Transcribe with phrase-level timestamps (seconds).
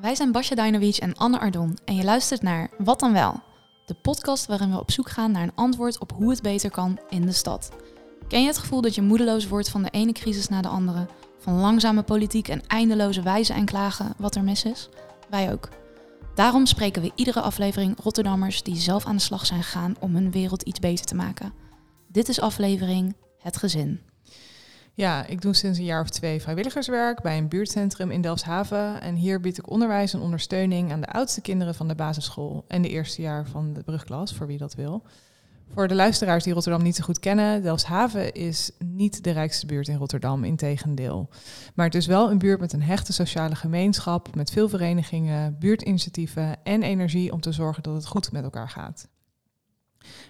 [0.00, 3.40] Wij zijn Basja Dajnovic en Anne Ardon en je luistert naar Wat dan wel?
[3.86, 6.98] De podcast waarin we op zoek gaan naar een antwoord op hoe het beter kan
[7.08, 7.70] in de stad.
[8.28, 11.06] Ken je het gevoel dat je moedeloos wordt van de ene crisis naar de andere?
[11.38, 14.88] Van langzame politiek en eindeloze wijzen en klagen wat er mis is?
[15.30, 15.68] Wij ook.
[16.34, 20.30] Daarom spreken we iedere aflevering Rotterdammers die zelf aan de slag zijn gegaan om hun
[20.30, 21.52] wereld iets beter te maken.
[22.08, 24.09] Dit is aflevering Het Gezin.
[25.00, 29.00] Ja, ik doe sinds een jaar of twee vrijwilligerswerk bij een buurtcentrum in Delfshaven.
[29.00, 32.82] En hier bied ik onderwijs en ondersteuning aan de oudste kinderen van de basisschool en
[32.82, 35.02] de eerste jaar van de brugklas, voor wie dat wil.
[35.74, 39.88] Voor de luisteraars die Rotterdam niet zo goed kennen, Delfshaven is niet de rijkste buurt
[39.88, 41.28] in Rotterdam, integendeel.
[41.74, 46.56] Maar het is wel een buurt met een hechte sociale gemeenschap, met veel verenigingen, buurtinitiatieven
[46.62, 49.08] en energie om te zorgen dat het goed met elkaar gaat.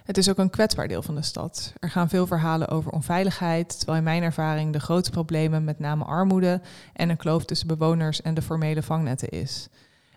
[0.03, 1.73] Het is ook een kwetsbaar deel van de stad.
[1.79, 6.03] Er gaan veel verhalen over onveiligheid, terwijl in mijn ervaring de grootste problemen met name
[6.03, 6.61] armoede
[6.93, 9.67] en een kloof tussen bewoners en de formele vangnetten is.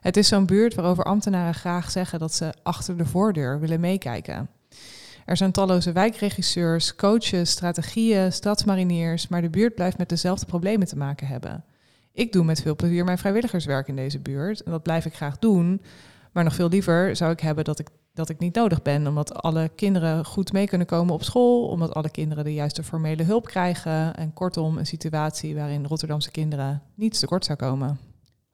[0.01, 4.49] Het is zo'n buurt waarover ambtenaren graag zeggen dat ze achter de voordeur willen meekijken.
[5.25, 10.97] Er zijn talloze wijkregisseurs, coaches, strategieën, stadsmariniers, maar de buurt blijft met dezelfde problemen te
[10.97, 11.65] maken hebben.
[12.13, 15.39] Ik doe met veel plezier mijn vrijwilligerswerk in deze buurt en dat blijf ik graag
[15.39, 15.83] doen.
[16.33, 19.35] Maar nog veel liever zou ik hebben dat ik dat ik niet nodig ben, omdat
[19.43, 23.47] alle kinderen goed mee kunnen komen op school, omdat alle kinderen de juiste formele hulp
[23.47, 27.99] krijgen en kortom een situatie waarin Rotterdamse kinderen niets tekort zou komen.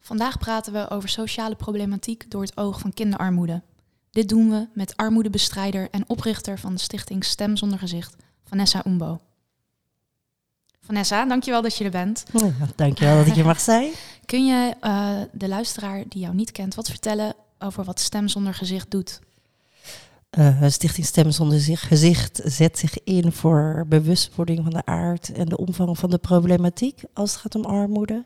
[0.00, 3.62] Vandaag praten we over sociale problematiek door het oog van kinderarmoede.
[4.11, 9.20] Dit doen we met armoedebestrijder en oprichter van de stichting Stem Zonder Gezicht, Vanessa Umbo.
[10.81, 12.25] Vanessa, dankjewel dat je er bent.
[12.33, 13.92] Ja, dankjewel dat ik je mag zijn.
[14.25, 18.55] Kun je uh, de luisteraar die jou niet kent wat vertellen over wat Stem Zonder
[18.55, 19.20] Gezicht doet?
[20.38, 25.56] Uh, Stichting Stem Zonder Gezicht zet zich in voor bewustwording van de aard en de
[25.56, 28.24] omvang van de problematiek als het gaat om armoede.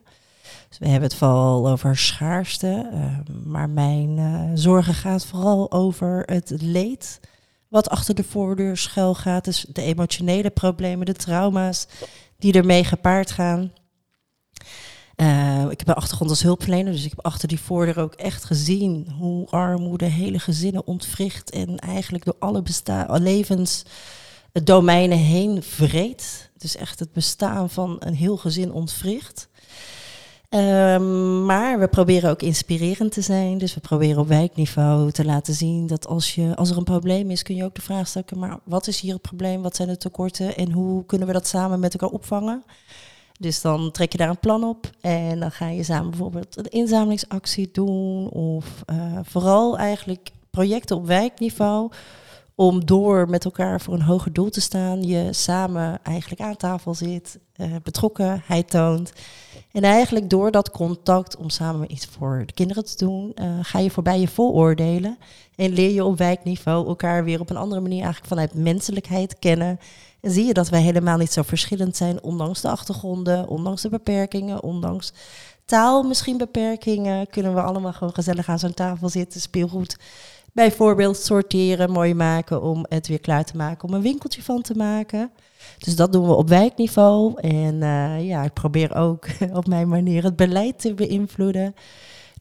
[0.69, 6.23] Dus we hebben het vooral over schaarste, uh, maar mijn uh, zorgen gaat vooral over
[6.27, 7.21] het leed
[7.69, 9.45] wat achter de voordeur schuil gaat.
[9.45, 11.87] Dus de emotionele problemen, de trauma's
[12.39, 13.73] die ermee gepaard gaan.
[15.17, 18.45] Uh, ik heb een achtergrond als hulpverlener, dus ik heb achter die voordeur ook echt
[18.45, 22.63] gezien hoe armoede hele gezinnen ontwricht en eigenlijk door alle
[23.09, 26.51] levensdomeinen heen vreet.
[26.59, 29.49] Dus echt het bestaan van een heel gezin ontwricht.
[30.55, 30.99] Uh,
[31.45, 33.59] maar we proberen ook inspirerend te zijn.
[33.59, 37.31] Dus we proberen op wijkniveau te laten zien dat als, je, als er een probleem
[37.31, 39.63] is, kun je ook de vraag stellen: maar wat is hier het probleem?
[39.63, 40.57] Wat zijn de tekorten?
[40.57, 42.65] En hoe kunnen we dat samen met elkaar opvangen?
[43.39, 46.71] Dus dan trek je daar een plan op en dan ga je samen bijvoorbeeld een
[46.71, 51.91] inzamelingsactie doen of uh, vooral eigenlijk projecten op wijkniveau
[52.55, 56.95] om door met elkaar voor een hoger doel te staan, je samen eigenlijk aan tafel
[56.95, 59.13] zit, uh, betrokkenheid toont.
[59.73, 63.79] En eigenlijk door dat contact om samen iets voor de kinderen te doen, uh, ga
[63.79, 65.19] je voorbij je vooroordelen
[65.57, 69.79] en leer je op wijkniveau elkaar weer op een andere manier eigenlijk vanuit menselijkheid kennen
[70.25, 74.63] zie je dat wij helemaal niet zo verschillend zijn, ondanks de achtergronden, ondanks de beperkingen,
[74.63, 75.13] ondanks
[75.65, 79.97] taal misschien beperkingen, kunnen we allemaal gewoon gezellig aan zo'n tafel zitten, speelgoed
[80.55, 84.75] bijvoorbeeld sorteren, mooi maken om het weer klaar te maken, om een winkeltje van te
[84.75, 85.31] maken.
[85.79, 87.41] Dus dat doen we op wijkniveau.
[87.41, 91.75] En uh, ja, ik probeer ook op mijn manier het beleid te beïnvloeden.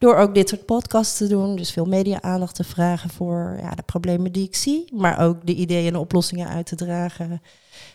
[0.03, 1.56] Door ook dit soort podcasts te doen.
[1.56, 4.90] Dus veel media-aandacht te vragen voor ja, de problemen die ik zie.
[4.94, 7.41] Maar ook de ideeën en oplossingen uit te dragen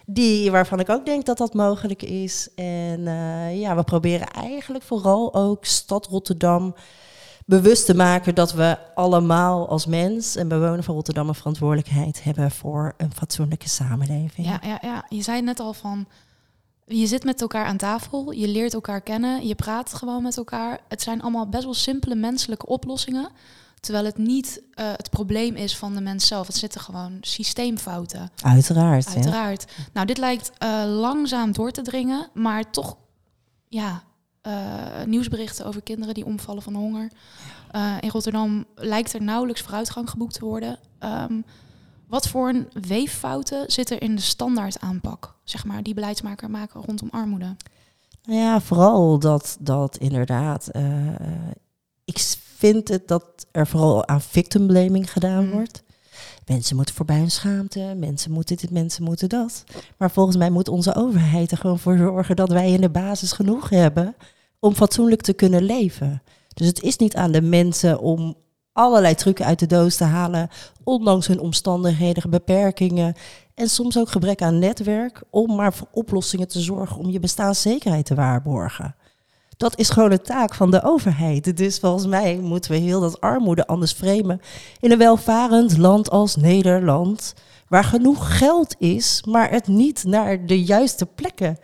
[0.06, 2.48] die, waarvan ik ook denk dat dat mogelijk is.
[2.54, 6.74] En uh, ja, we proberen eigenlijk vooral ook stad Rotterdam
[7.46, 12.50] bewust te maken dat we allemaal als mens en bewoner van Rotterdam een verantwoordelijkheid hebben
[12.50, 14.46] voor een fatsoenlijke samenleving.
[14.46, 15.04] Ja, ja, ja.
[15.08, 16.06] je zei net al van.
[16.88, 20.80] Je zit met elkaar aan tafel, je leert elkaar kennen, je praat gewoon met elkaar.
[20.88, 23.28] Het zijn allemaal best wel simpele menselijke oplossingen.
[23.80, 26.46] Terwijl het niet uh, het probleem is van de mens zelf.
[26.46, 28.30] Het zitten gewoon systeemfouten.
[28.42, 29.14] Uiteraard.
[29.14, 29.64] Uiteraard.
[29.76, 29.82] Ja.
[29.92, 32.96] Nou, dit lijkt uh, langzaam door te dringen, maar toch,
[33.68, 34.02] ja,
[34.46, 34.52] uh,
[35.06, 37.10] nieuwsberichten over kinderen die omvallen van honger.
[38.00, 40.78] in Rotterdam lijkt er nauwelijks vooruitgang geboekt te worden.
[41.00, 41.44] Um,
[42.08, 46.82] wat voor een weeffouten zit er in de standaard aanpak, zeg maar, die beleidsmaker maken
[46.82, 47.56] rondom armoede?
[48.24, 50.70] Nou ja, vooral dat, dat inderdaad.
[52.04, 52.18] ik
[52.56, 55.50] vind het dat er vooral aan victim blaming gedaan mm.
[55.50, 55.82] wordt.
[56.46, 59.64] Mensen moeten voorbij hun schaamte, mensen moeten dit, mensen moeten dat.
[59.96, 63.32] Maar volgens mij moet onze overheid er gewoon voor zorgen dat wij in de basis
[63.32, 64.16] genoeg hebben
[64.58, 66.22] om fatsoenlijk te kunnen leven.
[66.54, 68.36] Dus het is niet aan de mensen om
[68.78, 70.48] allerlei trucken uit de doos te halen,
[70.84, 73.14] ondanks hun omstandigheden, beperkingen
[73.54, 78.06] en soms ook gebrek aan netwerk, om maar voor oplossingen te zorgen om je bestaanszekerheid
[78.06, 78.94] te waarborgen.
[79.56, 81.56] Dat is gewoon een taak van de overheid.
[81.56, 84.40] Dus volgens mij moeten we heel dat armoede anders framen
[84.80, 87.34] in een welvarend land als Nederland,
[87.68, 91.58] waar genoeg geld is, maar het niet naar de juiste plekken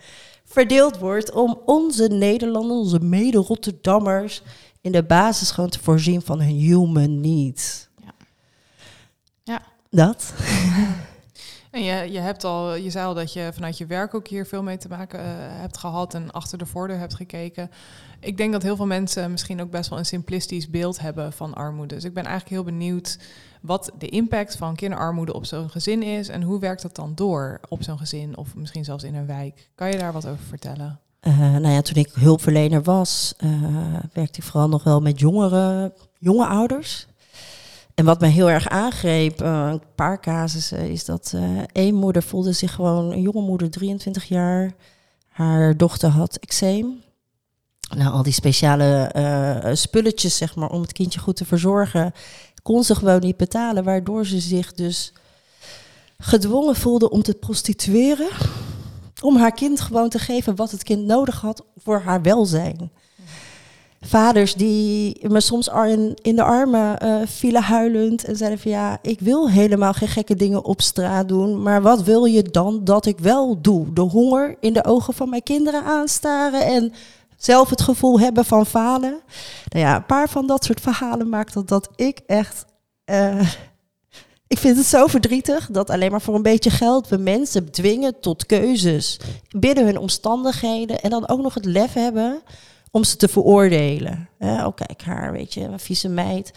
[0.45, 4.41] verdeeld wordt om onze Nederlanders, onze mede-Rotterdammers
[4.85, 7.87] in de basis gewoon te voorzien van hun human needs.
[8.03, 8.13] Ja.
[9.43, 9.61] Ja.
[9.89, 10.33] Dat.
[11.71, 14.45] En je, je, hebt al, je zei al dat je vanuit je werk ook hier
[14.45, 17.71] veel mee te maken uh, hebt gehad en achter de voordeur hebt gekeken.
[18.19, 21.53] Ik denk dat heel veel mensen misschien ook best wel een simplistisch beeld hebben van
[21.53, 21.95] armoede.
[21.95, 23.19] Dus ik ben eigenlijk heel benieuwd
[23.61, 27.59] wat de impact van kinderarmoede op zo'n gezin is en hoe werkt dat dan door
[27.69, 29.69] op zo'n gezin of misschien zelfs in een wijk.
[29.75, 30.99] Kan je daar wat over vertellen?
[31.27, 33.51] Uh, nou ja, toen ik hulpverlener was, uh,
[34.13, 37.07] werkte ik vooral nog wel met jongere, jonge ouders.
[37.95, 41.35] En wat mij heel erg aangreep, uh, een paar casussen, is dat
[41.71, 44.73] één moeder voelde zich gewoon, een jonge moeder, 23 jaar.
[45.27, 47.01] Haar dochter had eczeem.
[47.95, 49.11] Nou, al die speciale
[49.73, 52.13] spulletjes, zeg maar, om het kindje goed te verzorgen,
[52.61, 53.83] kon ze gewoon niet betalen.
[53.83, 55.13] Waardoor ze zich dus
[56.17, 58.29] gedwongen voelde om te prostitueren
[59.21, 62.91] om haar kind gewoon te geven wat het kind nodig had voor haar welzijn.
[64.01, 65.69] Vaders die me soms
[66.21, 70.35] in, de armen uh, vielen huilend en zeiden van ja, ik wil helemaal geen gekke
[70.35, 73.93] dingen op straat doen, maar wat wil je dan dat ik wel doe?
[73.93, 76.93] De honger in de ogen van mijn kinderen aanstaren en
[77.37, 79.19] zelf het gevoel hebben van falen.
[79.69, 82.65] Nou ja, een paar van dat soort verhalen maakt dat, dat ik echt
[83.05, 83.49] uh,
[84.55, 88.19] ik vind het zo verdrietig dat alleen maar voor een beetje geld we mensen dwingen
[88.19, 89.19] tot keuzes
[89.49, 92.41] binnen hun omstandigheden en dan ook nog het lef hebben
[92.95, 94.29] om ze te veroordelen.
[94.39, 96.53] oh, kijk haar, weet je, een vieze meid.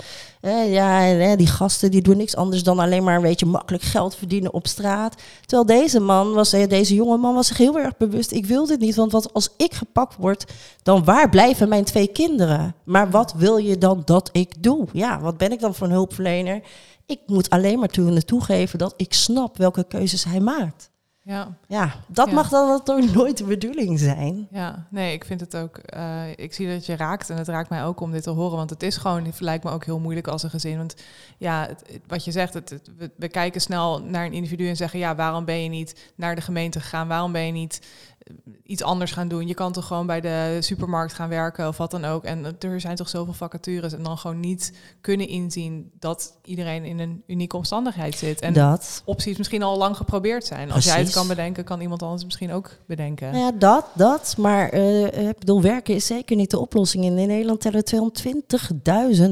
[0.67, 4.53] ja, die gasten die doen niks anders dan alleen maar weet je, makkelijk geld verdienen
[4.53, 5.23] op straat.
[5.47, 8.81] Terwijl deze man, was, deze jonge man was zich heel erg bewust, ik wil dit
[8.81, 10.53] niet, want als ik gepakt word,
[10.83, 12.75] dan waar blijven mijn twee kinderen?
[12.85, 14.87] Maar wat wil je dan dat ik doe?
[14.93, 16.63] Ja, wat ben ik dan voor een hulpverlener?
[17.07, 20.91] Ik moet alleen maar toe toegeven dat ik snap welke keuzes hij maakt.
[21.29, 24.49] Ja, ja dat mag dan toch nooit de bedoeling zijn.
[24.51, 25.81] Ja, nee, ik vind het ook.
[25.97, 28.57] Uh, ik zie dat je raakt en het raakt mij ook om dit te horen,
[28.57, 30.77] want het is gewoon, het lijkt me ook heel moeilijk als een gezin.
[30.77, 30.95] Want
[31.39, 34.99] ja, het, wat je zegt, het, we, we, kijken snel naar een individu en zeggen,
[34.99, 37.09] ja, waarom ben je niet naar de gemeente gegaan?
[37.09, 37.81] Waarom ben je niet
[38.63, 39.47] iets anders gaan doen.
[39.47, 42.25] Je kan toch gewoon bij de supermarkt gaan werken of wat dan ook.
[42.25, 43.93] En er zijn toch zoveel vacatures.
[43.93, 48.41] En dan gewoon niet kunnen inzien dat iedereen in een unieke omstandigheid zit.
[48.41, 49.03] En dat.
[49.05, 50.73] opties misschien al lang geprobeerd zijn.
[50.73, 53.39] Als jij het kan bedenken, kan iemand anders misschien ook bedenken.
[53.39, 54.35] Ja, dat, dat.
[54.39, 57.05] Maar uh, ik bedoel, werken is zeker niet de oplossing.
[57.05, 57.85] In Nederland tellen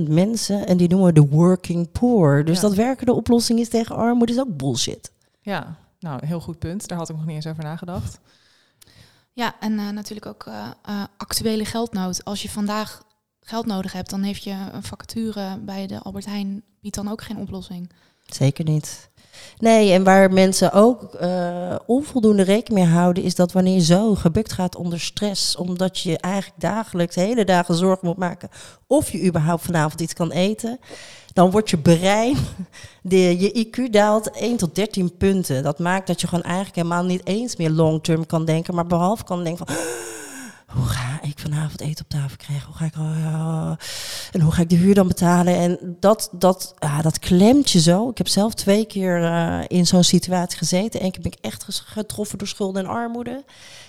[0.06, 2.44] 220.000 mensen en die noemen we de working poor.
[2.44, 5.10] Dus dat werken de oplossing is tegen armoede is ook bullshit.
[5.40, 6.88] Ja, nou, heel goed punt.
[6.88, 8.20] Daar had ik nog niet eens over nagedacht.
[9.36, 12.24] Ja, en uh, natuurlijk ook uh, actuele geldnood.
[12.24, 13.02] Als je vandaag
[13.40, 17.22] geld nodig hebt, dan heeft je een vacature bij de Albert Heijn biedt dan ook
[17.22, 17.90] geen oplossing.
[18.22, 19.10] Zeker niet.
[19.58, 21.18] Nee, en waar mensen ook
[21.86, 26.18] onvoldoende rekening mee houden, is dat wanneer je zo gebukt gaat onder stress, omdat je
[26.18, 28.48] eigenlijk dagelijks hele dagen zorgen moet maken
[28.86, 30.78] of je überhaupt vanavond iets kan eten,
[31.36, 32.36] dan wordt je brein,
[33.02, 35.62] de, je IQ daalt 1 tot 13 punten.
[35.62, 39.24] Dat maakt dat je gewoon eigenlijk helemaal niet eens meer long-term kan denken, maar behalve
[39.24, 39.76] kan denken van
[40.66, 42.66] hoe ga ik vanavond eten op tafel krijgen?
[42.66, 43.72] Hoe ga ik, uh,
[44.32, 45.56] en hoe ga ik de huur dan betalen?
[45.56, 48.08] En dat, dat, ja, dat klemt je zo.
[48.08, 51.04] Ik heb zelf twee keer uh, in zo'n situatie gezeten.
[51.04, 53.44] Eén keer ben ik echt getroffen door schulden en armoede.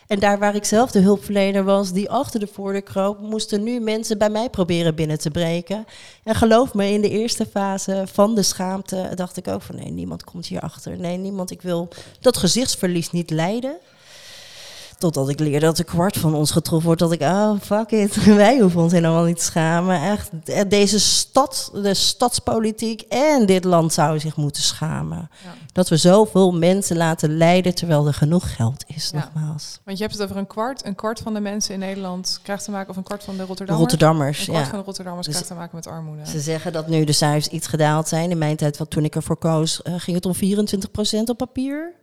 [0.07, 3.79] En daar waar ik zelf de hulpverlener was, die achter de voordeur kroop, moesten nu
[3.79, 5.85] mensen bij mij proberen binnen te breken.
[6.23, 9.91] En geloof me, in de eerste fase van de schaamte dacht ik ook van nee,
[9.91, 10.99] niemand komt hier achter.
[10.99, 11.87] Nee, niemand, ik wil
[12.19, 13.77] dat gezichtsverlies niet leiden.
[14.97, 17.01] Totdat ik leerde dat een kwart van ons getroffen wordt.
[17.01, 20.01] Dat ik, oh fuck it, wij hoeven ons helemaal niet te schamen.
[20.01, 20.29] Echt,
[20.69, 25.29] deze stad, de stadspolitiek en dit land zouden zich moeten schamen.
[25.43, 25.53] Ja.
[25.71, 29.19] Dat we zoveel mensen laten lijden terwijl er genoeg geld is, ja.
[29.19, 29.79] nogmaals.
[29.83, 30.85] Want je hebt het over een kwart.
[30.85, 33.43] Een kwart van de mensen in Nederland krijgt te maken, of een kwart van de
[33.43, 34.47] Rotterdammers?
[34.47, 36.27] Een kwart van de Rotterdammers dus krijgt te maken met armoede.
[36.27, 38.31] Ze zeggen dat nu de cijfers iets gedaald zijn.
[38.31, 41.93] In mijn tijd, wat toen ik ervoor koos, uh, ging het om 24% op papier.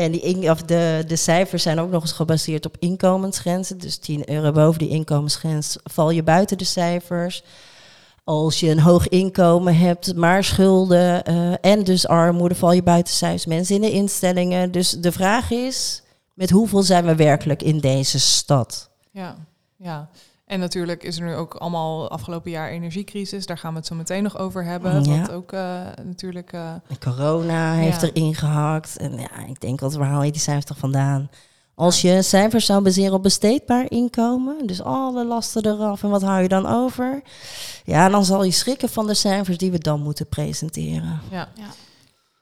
[0.00, 3.78] En die of de, de cijfers zijn ook nog eens gebaseerd op inkomensgrenzen.
[3.78, 7.42] Dus 10 euro boven die inkomensgrens val je buiten de cijfers.
[8.24, 13.14] Als je een hoog inkomen hebt, maar schulden uh, en dus armoede, val je buiten
[13.14, 13.46] cijfers.
[13.46, 14.70] Mensen in de instellingen.
[14.70, 16.02] Dus de vraag is,
[16.34, 18.90] met hoeveel zijn we werkelijk in deze stad?
[19.10, 19.36] Ja,
[19.76, 20.08] ja.
[20.50, 23.46] En natuurlijk is er nu ook allemaal afgelopen jaar energiecrisis.
[23.46, 25.04] Daar gaan we het zo meteen nog over hebben.
[25.04, 25.20] Ja.
[25.20, 26.52] Wat ook uh, natuurlijk.
[26.52, 28.06] Uh, corona heeft ja.
[28.06, 28.96] er ingehakt.
[28.96, 31.30] En ja, ik denk, wat waar haal je die cijfers vandaan?
[31.74, 36.42] Als je cijfers zou baseren op besteedbaar inkomen, dus alle lasten eraf en wat hou
[36.42, 37.22] je dan over?
[37.84, 41.20] Ja, dan zal je schrikken van de cijfers die we dan moeten presenteren.
[41.30, 41.48] Ja.
[41.54, 41.66] Ja.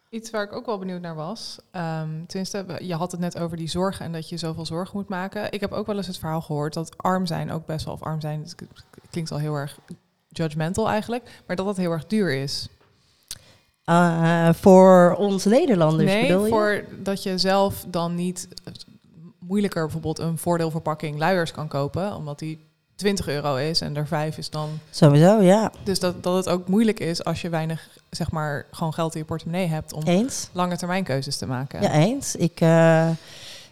[0.08, 1.58] Iets waar ik ook wel benieuwd naar was.
[1.70, 5.08] ehm tenminste, je had het net over die zorg en dat je zoveel zorg moet
[5.08, 5.52] maken.
[5.52, 8.02] Ik heb ook wel eens het verhaal gehoord dat arm zijn ook best wel, of
[8.02, 8.54] arm zijn, het
[9.10, 9.78] klinkt al heel erg
[10.28, 12.68] judgmental eigenlijk, maar dat dat heel erg duur is.
[13.84, 16.50] Eh, voor ons Nederlanders nee, bedoel je?
[16.50, 18.72] voor dat je zelf dan niet eh,
[19.38, 24.38] moeilijker bijvoorbeeld een voordeelverpakking luiers kan kopen, omdat die 20 euro is en er 5
[24.38, 24.68] is dan.
[24.90, 25.72] Sowieso, ja.
[25.82, 29.20] Dus dat, dat het ook moeilijk is als je weinig, zeg maar, gewoon geld in
[29.20, 30.48] je portemonnee hebt om Eens?
[30.52, 31.82] lange termijn keuzes te maken.
[31.82, 32.36] Ja, eens.
[32.36, 33.10] Ik, eh,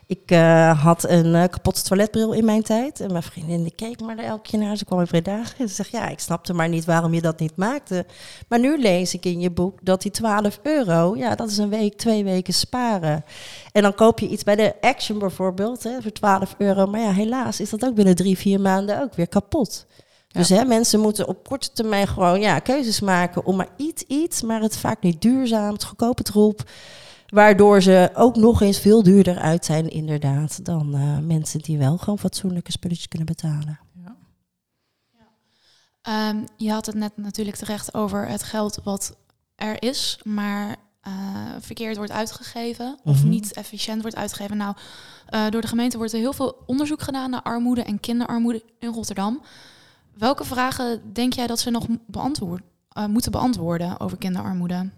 [0.08, 3.00] ik eh, had een eh, kapotte toiletbril in mijn tijd.
[3.00, 4.76] En mijn vriendin die keek maar elke keer naar.
[4.76, 5.42] Ze kwam in Breda.
[5.58, 8.06] En ze zegt, ja, ik snapte maar niet waarom je dat niet maakte.
[8.48, 11.16] Maar nu lees ik in je boek dat die 12 euro...
[11.16, 13.24] ja, dat is een week, twee weken sparen.
[13.72, 16.86] En dan koop je iets bij de Action bijvoorbeeld hè, voor 12 euro.
[16.86, 19.86] Maar ja, helaas is dat ook binnen drie, vier maanden ook weer kapot.
[20.36, 24.42] Dus hè, mensen moeten op korte termijn gewoon ja, keuzes maken om maar iets, iets,
[24.42, 26.70] maar het vaak niet duurzaam, het goedkope troep.
[27.26, 31.96] Waardoor ze ook nog eens veel duurder uit zijn, inderdaad, dan eh, mensen die wel
[31.98, 33.78] gewoon fatsoenlijke spulletjes kunnen betalen.
[34.04, 34.16] Ja.
[36.02, 39.16] Ehm, je had het net natuurlijk terecht over het geld wat
[39.54, 41.12] er is, maar eh,
[41.60, 43.28] verkeerd wordt uitgegeven of Mhm.
[43.28, 44.56] niet efficiënt wordt uitgegeven.
[44.56, 44.74] Nou,
[45.26, 48.92] eh, door de gemeente wordt er heel veel onderzoek gedaan naar armoede en kinderarmoede in
[48.92, 49.42] Rotterdam.
[50.18, 51.86] Welke vragen denk jij dat ze nog
[52.92, 54.90] eh, moeten beantwoorden over kinderarmoede?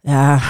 [0.00, 0.40] Ja,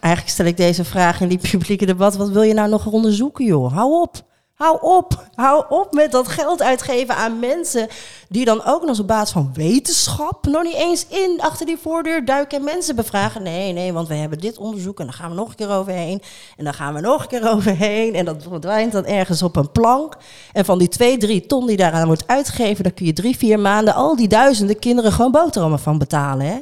[0.00, 2.16] eigenlijk stel ik deze vraag in die publieke debat.
[2.16, 3.72] Wat wil je nou nog onderzoeken, joh?
[3.72, 4.28] Hou op.
[4.60, 5.24] Hou op.
[5.34, 7.88] Hou op met dat geld uitgeven aan mensen
[8.28, 12.24] die dan ook nog op basis van wetenschap nog niet eens in achter die voordeur
[12.24, 13.42] duiken en mensen bevragen.
[13.42, 16.22] Nee, nee, want we hebben dit onderzoek en dan gaan we nog een keer overheen.
[16.56, 18.14] En dan gaan we nog een keer overheen.
[18.14, 20.16] En dat verdwijnt dan ergens op een plank.
[20.52, 23.58] En van die twee, drie ton die daaraan wordt uitgegeven, daar kun je drie, vier
[23.58, 26.58] maanden al die duizenden kinderen gewoon boterhammen van betalen, hè?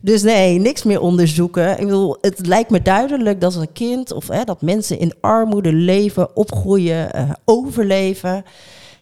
[0.00, 1.80] Dus nee, niks meer onderzoeken.
[1.80, 6.36] Ik het lijkt me duidelijk dat een kind of hè, dat mensen in armoede leven,
[6.36, 8.44] opgroeien, eh, overleven.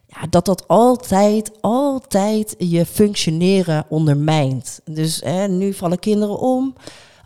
[0.06, 4.80] Ja, dat dat altijd, altijd je functioneren ondermijnt.
[4.84, 6.74] Dus hè, nu vallen kinderen om.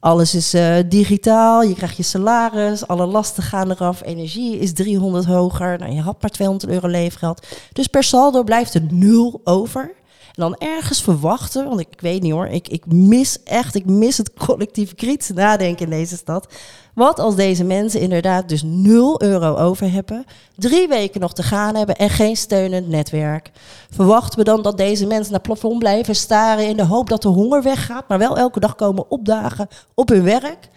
[0.01, 5.25] Alles is eh, digitaal, je krijgt je salaris, alle lasten gaan eraf, energie is 300
[5.25, 5.79] hoger.
[5.79, 7.47] Nou, je had maar 200 euro leefgeld.
[7.73, 9.95] Dus per saldo blijft er nul over.
[10.33, 14.19] Dan ergens verwachten, want ik, ik weet niet hoor, ik, ik mis echt, ik mis
[14.19, 16.47] het collectief kritische nadenken in deze stad.
[16.95, 20.25] Wat als deze mensen inderdaad dus 0 euro over hebben,
[20.57, 23.51] drie weken nog te gaan hebben en geen steunend netwerk?
[23.91, 27.23] Verwachten we dan dat deze mensen naar het plafond blijven staren in de hoop dat
[27.23, 30.69] de honger weggaat, maar wel elke dag komen opdagen op hun werk?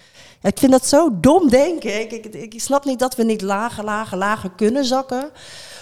[0.42, 2.00] Ik vind dat zo dom denken.
[2.00, 5.30] Ik, ik, ik snap niet dat we niet lager, lager, lager kunnen zakken.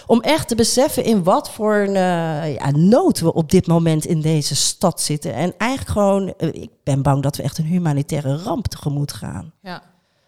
[0.06, 4.04] Om echt te beseffen in wat voor een, eh, ja, nood we op dit moment
[4.04, 5.34] in deze stad zitten.
[5.34, 9.52] En eigenlijk gewoon, eh, ik ben bang dat we echt een humanitaire ramp tegemoet gaan.
[9.62, 9.82] Ja.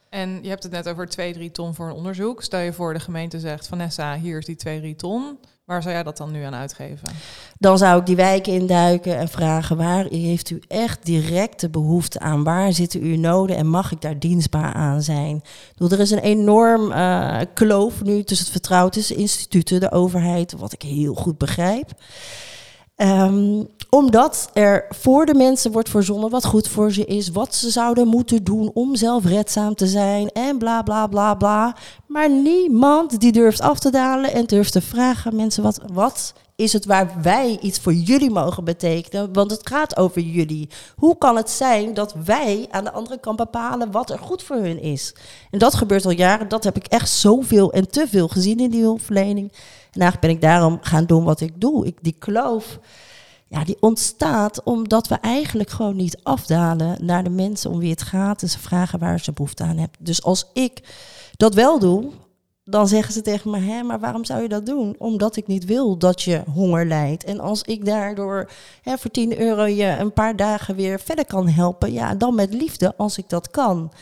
[0.08, 2.42] En je hebt het net over 2, 3 ton voor een onderzoek.
[2.42, 5.38] Stel je voor de gemeente zegt, Vanessa, hier is die 2, 3 ton.
[5.66, 7.08] Waar zou jij dat dan nu aan uitgeven?
[7.58, 12.44] Dan zou ik die wijken induiken en vragen waar heeft u echt directe behoefte aan?
[12.44, 15.42] Waar zitten uw noden en mag ik daar dienstbaar aan zijn?
[15.76, 20.72] Er is een enorm eh, kloof nu tussen het vertrouwen tussen instituten, de overheid, wat
[20.72, 21.90] ik heel goed begrijp.
[22.96, 23.64] Ehm,
[23.96, 28.08] omdat er voor de mensen wordt verzonnen wat goed voor ze is, wat ze zouden
[28.08, 31.76] moeten doen om zelfredzaam te zijn en bla bla bla bla.
[32.06, 36.72] Maar niemand die durft af te dalen en durft te vragen, mensen, wat, wat is
[36.72, 39.32] het waar wij iets voor jullie mogen betekenen?
[39.32, 40.68] Want het gaat over jullie.
[40.96, 44.56] Hoe kan het zijn dat wij aan de andere kant bepalen wat er goed voor
[44.56, 45.14] hun is?
[45.50, 46.48] En dat gebeurt al jaren.
[46.48, 49.52] Dat heb ik echt zoveel en te veel gezien in die hulpverlening.
[49.92, 51.86] En eigenlijk ben ik daarom gaan doen wat ik doe.
[51.86, 52.78] Ik, die kloof,
[53.48, 58.02] ja, die ontstaat omdat we eigenlijk gewoon niet afdalen naar de mensen om wie het
[58.02, 58.42] gaat.
[58.42, 59.98] En ze vragen waar ze behoefte aan hebben.
[60.00, 60.82] Dus als ik
[61.36, 62.10] dat wel doe,
[62.64, 64.94] dan zeggen ze tegen me, hè, maar waarom zou je dat doen?
[64.98, 67.24] Omdat ik niet wil dat je honger lijdt.
[67.24, 68.50] En als ik daardoor
[68.82, 72.54] hè, voor 10 euro je een paar dagen weer verder kan helpen, ja, dan met
[72.54, 73.92] liefde als ik dat kan.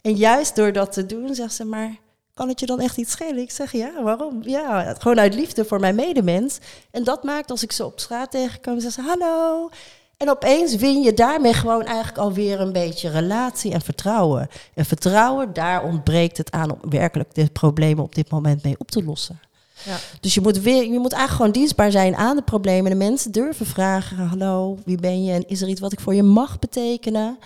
[0.00, 1.96] En juist door dat te doen, zegt ze, maar
[2.34, 3.38] kan het je dan echt iets schelen?
[3.38, 4.42] Ik zeg, ja, waarom?
[4.42, 6.58] Ja, gewoon uit liefde voor mijn medemens.
[6.90, 9.68] En dat maakt als ik ze op straat tegenkom, zeggen ze, hallo.
[10.16, 14.48] En opeens win je daarmee gewoon eigenlijk alweer een beetje relatie en vertrouwen.
[14.74, 18.90] En vertrouwen, daar ontbreekt het aan om werkelijk de problemen op dit moment mee op
[18.90, 19.40] te lossen.
[19.84, 19.96] Ja.
[20.20, 22.90] Dus je moet, weer, je moet eigenlijk gewoon dienstbaar zijn aan de problemen.
[22.90, 25.32] De mensen durven vragen, hallo, wie ben je?
[25.32, 27.38] En is er iets wat ik voor je mag betekenen?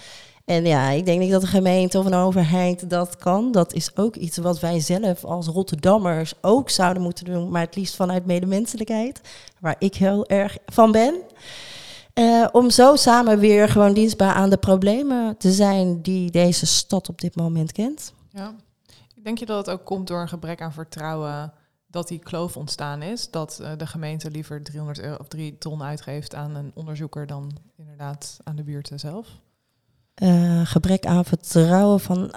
[0.49, 3.53] En ja, ik denk niet dat de gemeente of een overheid dat kan.
[3.53, 7.77] Dat is ook iets wat wij zelf als Rotterdammers ook zouden moeten doen, maar het
[7.77, 9.21] liefst vanuit medemenselijkheid,
[9.61, 11.15] waar ik heel erg van ben.
[12.15, 17.09] Uh, om zo samen weer gewoon dienstbaar aan de problemen te zijn die deze stad
[17.09, 18.13] op dit moment kent.
[18.31, 18.55] Ja.
[19.23, 21.53] Denk je dat het ook komt door een gebrek aan vertrouwen
[21.87, 23.31] dat die kloof ontstaan is?
[23.31, 27.57] Dat uh, de gemeente liever 300 euro of 3 ton uitgeeft aan een onderzoeker dan
[27.77, 29.29] inderdaad aan de buurten zelf?
[30.23, 32.31] Uh, gebrek aan vertrouwen van...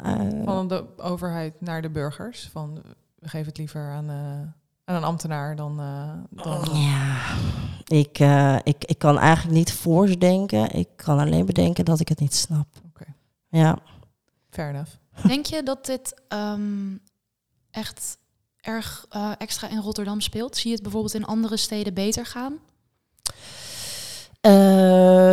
[0.46, 2.50] van de overheid naar de burgers.
[2.52, 2.82] Van
[3.16, 4.10] we geven het liever aan
[4.92, 5.80] aan een ambtenaar dan.
[5.80, 6.80] Uh, dan...
[6.80, 7.18] Ja,
[7.86, 10.72] ik, uh, ik, ik kan eigenlijk niet voor ze denken.
[10.72, 12.68] Ik kan alleen bedenken dat ik het niet snap.
[12.78, 12.88] Oké.
[12.88, 13.14] Okay.
[13.62, 13.78] Ja.
[14.50, 14.92] Fair enough.
[15.28, 17.02] Denk je dat dit um,
[17.72, 18.18] echt
[18.60, 20.58] erg uh, extra in Rotterdam speelt?
[20.58, 22.60] Zie je het bijvoorbeeld in andere steden beter gaan?
[24.48, 24.51] Uh,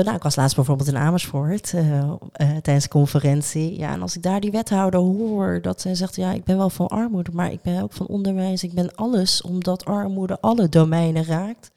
[0.04, 3.78] nou, ik was laatst bijvoorbeeld in Amersfoort uh, uh, tijdens de conferentie.
[3.78, 6.70] Ja, en als ik daar die wethouder hoor, dat zij zegt: Ja, ik ben wel
[6.70, 8.62] van armoede, maar ik ben ook van onderwijs.
[8.62, 11.70] Ik ben alles, omdat armoede alle domeinen raakt.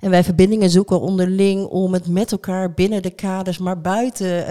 [0.00, 4.44] En wij verbindingen zoeken onderling om het met elkaar binnen de kaders, maar buiten,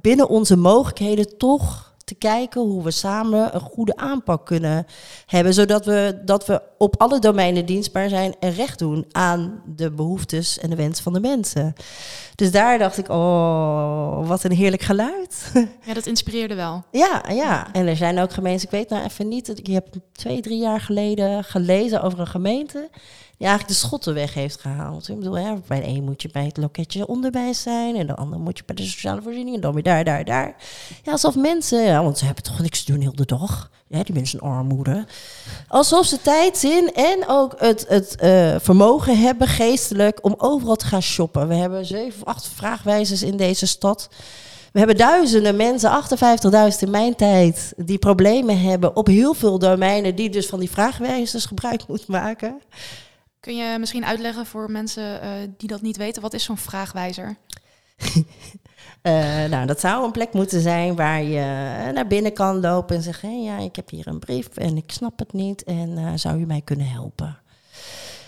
[0.00, 4.86] binnen onze mogelijkheden toch te kijken hoe we samen een goede aanpak kunnen
[5.26, 5.54] hebben.
[5.54, 10.58] Zodat we, dat we op alle domeinen dienstbaar zijn en recht doen aan de behoeftes
[10.58, 11.72] en de wensen van de mensen.
[12.34, 15.52] Dus daar dacht ik, oh, wat een heerlijk geluid.
[15.86, 16.84] Ja, dat inspireerde wel.
[16.90, 17.72] Ja, ja.
[17.72, 20.80] En er zijn ook gemeenten, ik weet nou even niet, ik heb twee, drie jaar
[20.80, 22.90] geleden gelezen over een gemeente
[23.40, 25.08] die eigenlijk de schotten weg heeft gehaald.
[25.08, 28.16] Ik bedoel, hè, bij de een moet je bij het loketje onderwijs zijn en de
[28.16, 30.54] ander moet je bij de sociale voorziening en dan weer daar, daar, daar.
[31.02, 33.70] Ja, alsof mensen, ja, want ze hebben toch niks te doen heel de dag.
[33.86, 35.06] Ja, die mensen armoede.
[35.68, 40.86] Alsof ze tijd, zin en ook het, het uh, vermogen hebben, geestelijk, om overal te
[40.86, 41.48] gaan shoppen.
[41.48, 44.08] We hebben zeven of acht vraagwijzers in deze stad.
[44.72, 46.02] We hebben duizenden mensen,
[46.72, 50.70] 58.000 in mijn tijd, die problemen hebben op heel veel domeinen, die dus van die
[50.70, 52.60] vraagwijzers gebruik moeten maken.
[53.40, 57.36] Kun je misschien uitleggen voor mensen uh, die dat niet weten, wat is zo'n vraagwijzer?
[59.02, 61.40] Uh, nou, dat zou een plek moeten zijn waar je
[61.94, 65.18] naar binnen kan lopen en zeggen: ja, ik heb hier een brief en ik snap
[65.18, 67.38] het niet en zou u mij kunnen helpen?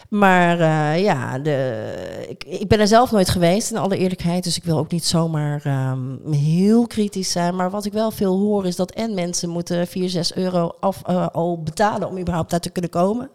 [0.08, 0.58] Maar
[0.98, 4.44] ja, de, ik, ik, ben er zelf nooit geweest, in alle eerlijkheid.
[4.44, 7.56] Dus ik wil ook niet zomaar um, heel kritisch zijn.
[7.56, 11.04] Maar wat ik wel veel hoor is dat en mensen moeten 4, 6 euro af,
[11.32, 13.30] al betalen om überhaupt daar te kunnen komen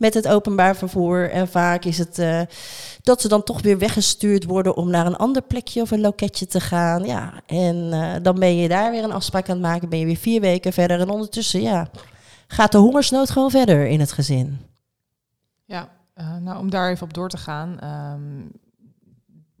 [0.00, 1.30] met het openbaar vervoer.
[1.30, 2.40] En vaak is het uh,
[3.02, 6.46] dat ze dan toch weer weggestuurd worden om naar een ander plekje of een loketje
[6.46, 7.04] te gaan.
[7.04, 10.06] Ja, en uh, dan ben je daar weer een afspraak aan het maken, ben je
[10.06, 11.00] weer vier weken verder.
[11.00, 11.88] En ondertussen, ja,
[12.46, 14.58] gaat de hongersnood gewoon verder in het gezin.
[15.64, 17.78] Ja, uh, nou om daar even op door te gaan.
[18.14, 18.50] Um,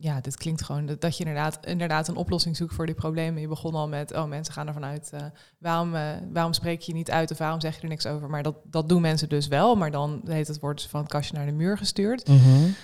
[0.00, 3.40] ja, dit klinkt gewoon dat, dat, je inderdaad, inderdaad een oplossing zoekt voor die problemen.
[3.40, 5.20] Je begon al met, oh mensen gaan ervan uit, uh,
[5.58, 8.30] waarom, uh, waarom spreek je niet uit of waarom zeg je er niks over?
[8.30, 11.36] Maar dat, dat doen mensen dus wel, maar dan heet het wordt van het kastje
[11.36, 12.28] naar de muur gestuurd.
[12.28, 12.74] Mm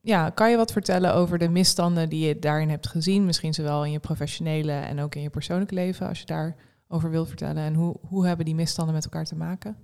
[0.00, 3.24] Ja, kan je wat vertellen over de misstanden die je daarin hebt gezien?
[3.24, 7.28] Misschien zowel in je professionele en ook in je persoonlijke leven, als je daarover wilt
[7.28, 7.62] vertellen.
[7.62, 9.76] En hoe, hoe hebben die misstanden met elkaar te maken?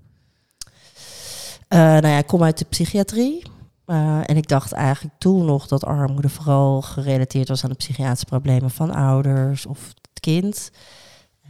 [1.69, 3.43] Uh, nou ja, ik kom uit de psychiatrie.
[3.87, 8.27] Uh, en ik dacht eigenlijk toen nog dat armoede vooral gerelateerd was aan de psychiatrische
[8.27, 10.71] problemen van ouders of het kind.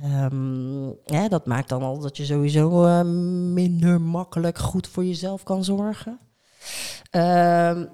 [0.04, 3.02] Um, ja, dat maakt dan al dat je sowieso uh,
[3.52, 6.18] minder makkelijk goed voor jezelf kan zorgen.
[7.10, 7.88] Um,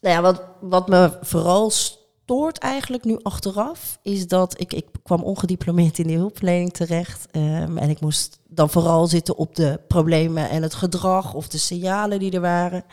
[0.00, 5.22] nou ja, wat, wat me vooral stoort eigenlijk nu achteraf, is dat ik, ik kwam
[5.22, 7.28] ongediplomeerd in de hulpverlening terecht.
[7.32, 11.58] Um, en ik moest dan vooral zitten op de problemen en het gedrag of de
[11.58, 12.84] signalen die er waren.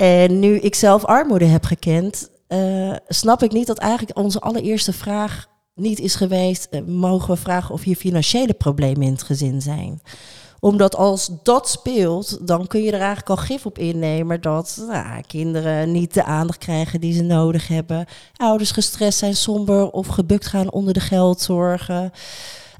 [0.00, 4.92] En nu ik zelf armoede heb gekend, uh, snap ik niet dat eigenlijk onze allereerste
[4.92, 9.62] vraag niet is geweest: uh, mogen we vragen of hier financiële problemen in het gezin
[9.62, 10.00] zijn?
[10.60, 15.22] Omdat als dat speelt, dan kun je er eigenlijk al gif op innemen dat nou,
[15.26, 18.06] kinderen niet de aandacht krijgen die ze nodig hebben.
[18.36, 22.12] Ouders gestrest zijn, somber of gebukt gaan onder de geldzorgen.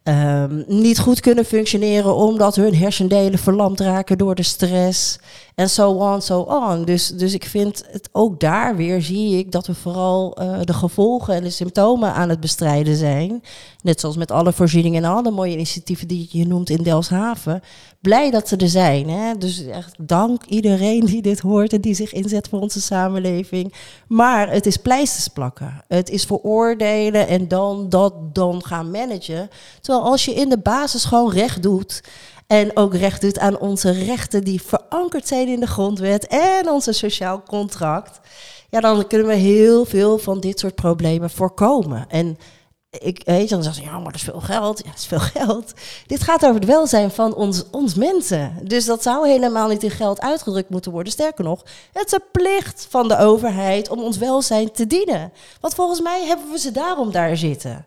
[0.04, 5.18] Um, niet goed kunnen functioneren omdat hun hersendelen verlamd raken door de stress.
[5.61, 6.85] En so on, so on.
[6.85, 10.73] Dus, dus ik vind het ook daar weer zie ik dat we vooral uh, de
[10.73, 13.42] gevolgen en de symptomen aan het bestrijden zijn.
[13.83, 17.62] Net zoals met alle voorzieningen en alle mooie initiatieven die je noemt in Delfshaven.
[18.01, 19.09] Blij dat ze er zijn.
[19.09, 19.35] Hè?
[19.38, 23.75] Dus echt dank iedereen die dit hoort en die zich inzet voor onze samenleving.
[24.09, 25.85] Maar het is pleisters plakken.
[25.88, 29.51] Het is veroordelen en dan dat dan gaan managen.
[29.81, 32.03] Terwijl als je in de basis gewoon recht doet
[32.50, 36.92] En ook recht doet aan onze rechten die verankerd zijn in de grondwet en onze
[36.92, 38.20] sociaal contract.
[38.70, 42.04] Ja, dan kunnen we heel veel van dit soort problemen voorkomen.
[42.08, 42.38] En
[42.90, 44.78] ik weet je, dan zeggen ze, ja, maar dat is veel geld.
[44.78, 45.72] Ja, dat is veel geld.
[46.06, 48.58] Dit gaat over het welzijn van ons, ons mensen.
[48.62, 51.12] Dus dat zou helemaal niet in geld uitgedrukt moeten worden.
[51.12, 55.32] Sterker nog, het is een plicht van de overheid om ons welzijn te dienen.
[55.60, 57.86] Want volgens mij hebben we ze daarom daar zitten.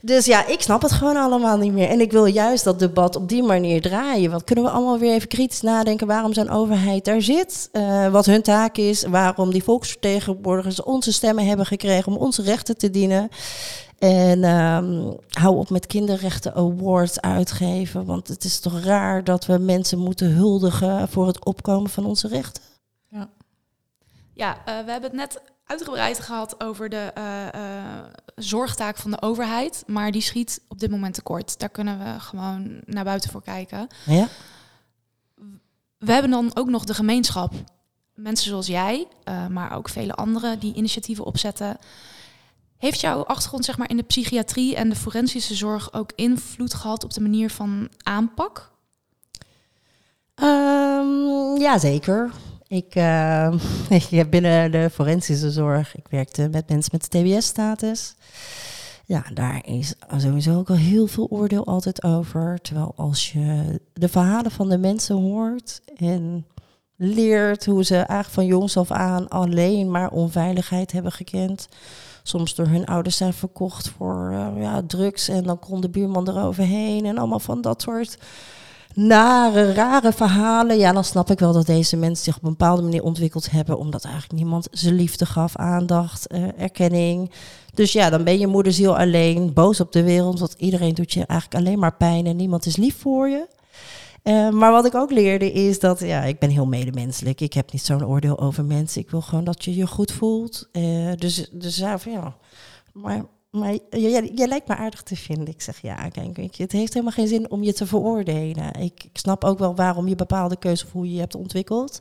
[0.00, 1.88] Dus ja, ik snap het gewoon allemaal niet meer.
[1.88, 4.30] En ik wil juist dat debat op die manier draaien.
[4.30, 7.68] Want kunnen we allemaal weer even kritisch nadenken waarom zo'n overheid daar zit?
[7.72, 12.78] Uh, wat hun taak is, waarom die volksvertegenwoordigers onze stemmen hebben gekregen om onze rechten
[12.78, 13.28] te dienen.
[13.98, 18.04] En um, hou op met kinderrechten awards uitgeven.
[18.04, 22.28] Want het is toch raar dat we mensen moeten huldigen voor het opkomen van onze
[22.28, 22.62] rechten.
[23.08, 23.28] Ja,
[24.32, 27.54] ja uh, we hebben het net uitgebreid gehad over de uh,
[28.38, 29.84] zorgtaak van de overheid.
[29.86, 31.58] Maar die schiet op dit moment tekort.
[31.58, 33.86] Daar kunnen we gewoon naar buiten voor kijken.
[34.06, 34.28] Ja.
[35.98, 37.52] We hebben dan ook nog de gemeenschap.
[38.14, 39.08] Mensen zoals jij,
[39.50, 41.78] maar ook vele anderen die initiatieven opzetten.
[42.76, 47.04] Heeft jouw achtergrond zeg maar, in de psychiatrie en de forensische zorg ook invloed gehad
[47.04, 48.70] op de manier van aanpak?
[50.42, 52.30] Um, ja, zeker.
[52.68, 53.52] Ik, uh,
[54.10, 58.14] ik binnen de forensische zorg, ik werkte met mensen met TBS-status.
[59.04, 62.58] Ja, daar is sowieso ook al heel veel oordeel altijd over.
[62.60, 66.46] Terwijl als je de verhalen van de mensen hoort en
[66.96, 71.68] leert hoe ze eigenlijk van jongs af aan alleen maar onveiligheid hebben gekend
[72.22, 75.28] soms door hun ouders zijn verkocht voor uh, ja, drugs.
[75.28, 77.04] En dan kon de buurman eroverheen.
[77.04, 78.18] En allemaal van dat soort
[78.94, 80.78] nare, rare verhalen.
[80.78, 83.78] Ja, dan snap ik wel dat deze mensen zich op een bepaalde manier ontwikkeld hebben.
[83.78, 87.32] Omdat eigenlijk niemand ze liefde gaf, aandacht, uh, erkenning.
[87.74, 90.38] Dus ja, dan ben je moederziel alleen, boos op de wereld.
[90.38, 93.46] Want iedereen doet je eigenlijk alleen maar pijn en niemand is lief voor je.
[94.24, 97.40] Uh, maar wat ik ook leerde is dat, ja, ik ben heel medemenselijk.
[97.40, 99.00] Ik heb niet zo'n oordeel over mensen.
[99.00, 100.68] Ik wil gewoon dat je je goed voelt.
[100.72, 102.36] Uh, dus, dus ja, van, ja,
[102.92, 105.48] maar, maar jij, lijkt me aardig te vinden.
[105.48, 108.72] Ik zeg, ja, kijk, het heeft helemaal geen zin om je te veroordelen.
[108.74, 111.98] Ik, ik snap ook wel waarom je bepaalde keuze voor je hebt ontwikkeld.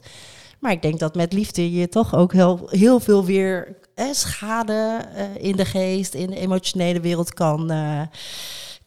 [0.60, 5.05] Maar ik denk dat met liefde je toch ook heel, heel veel weer eh, schade
[5.38, 7.71] in de geest, in de emotionele wereld kan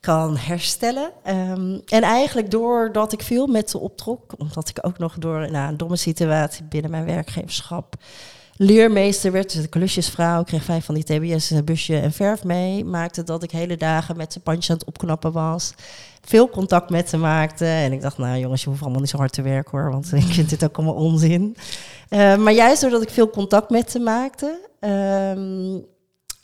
[0.01, 1.13] kan herstellen.
[1.27, 5.69] Um, en eigenlijk doordat ik veel met ze optrok, omdat ik ook nog door nou,
[5.69, 7.97] een domme situatie binnen mijn werkgeverschap
[8.63, 13.23] leermeester werd, dus de klusjesvrouw, kreeg vijf van die TBS, busje en verf mee, maakte
[13.23, 15.75] dat ik hele dagen met zijn pandjes aan het opknappen was.
[16.25, 17.65] Veel contact met ze maakte.
[17.65, 20.13] En ik dacht, nou jongens, je hoeft allemaal niet zo hard te werken hoor, want
[20.13, 21.57] ik vind dit ook allemaal onzin.
[22.11, 25.85] Uh, maar juist doordat ik veel contact met ze maakte, um,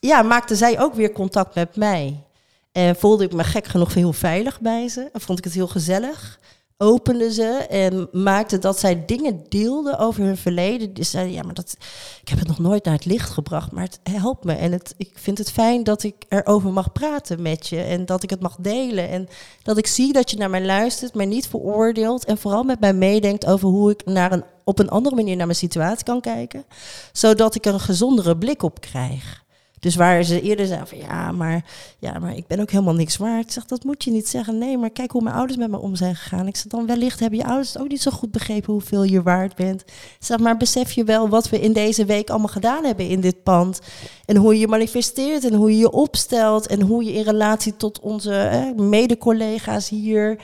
[0.00, 2.24] ja, maakte zij ook weer contact met mij.
[2.72, 5.08] En voelde ik me gek genoeg heel veilig bij ze.
[5.12, 6.38] En vond ik het heel gezellig.
[6.78, 10.94] Opende ze en maakte dat zij dingen deelde over hun verleden.
[10.94, 11.76] Dus zeiden, ja, maar dat,
[12.20, 14.52] ik heb het nog nooit naar het licht gebracht, maar het helpt me.
[14.52, 18.22] En het, ik vind het fijn dat ik erover mag praten met je en dat
[18.22, 19.08] ik het mag delen.
[19.08, 19.28] En
[19.62, 22.94] dat ik zie dat je naar mij luistert, mij niet veroordeelt en vooral met mij
[22.94, 26.64] meedenkt over hoe ik naar een, op een andere manier naar mijn situatie kan kijken.
[27.12, 29.44] Zodat ik er een gezondere blik op krijg.
[29.86, 31.64] Dus waar ze eerder zeiden van ja, maar,
[31.98, 33.44] ja, maar ik ben ook helemaal niks waard.
[33.44, 34.58] Ik zeg, dat moet je niet zeggen.
[34.58, 36.46] Nee, maar kijk hoe mijn ouders met me om zijn gegaan.
[36.46, 39.54] Ik zeg, dan wellicht hebben je ouders ook niet zo goed begrepen hoeveel je waard
[39.54, 39.84] bent.
[40.18, 43.42] zeg, maar besef je wel wat we in deze week allemaal gedaan hebben in dit
[43.42, 43.80] pand.
[44.24, 46.66] En hoe je je manifesteert en hoe je je opstelt.
[46.66, 50.40] En hoe je in relatie tot onze mede-collega's hier...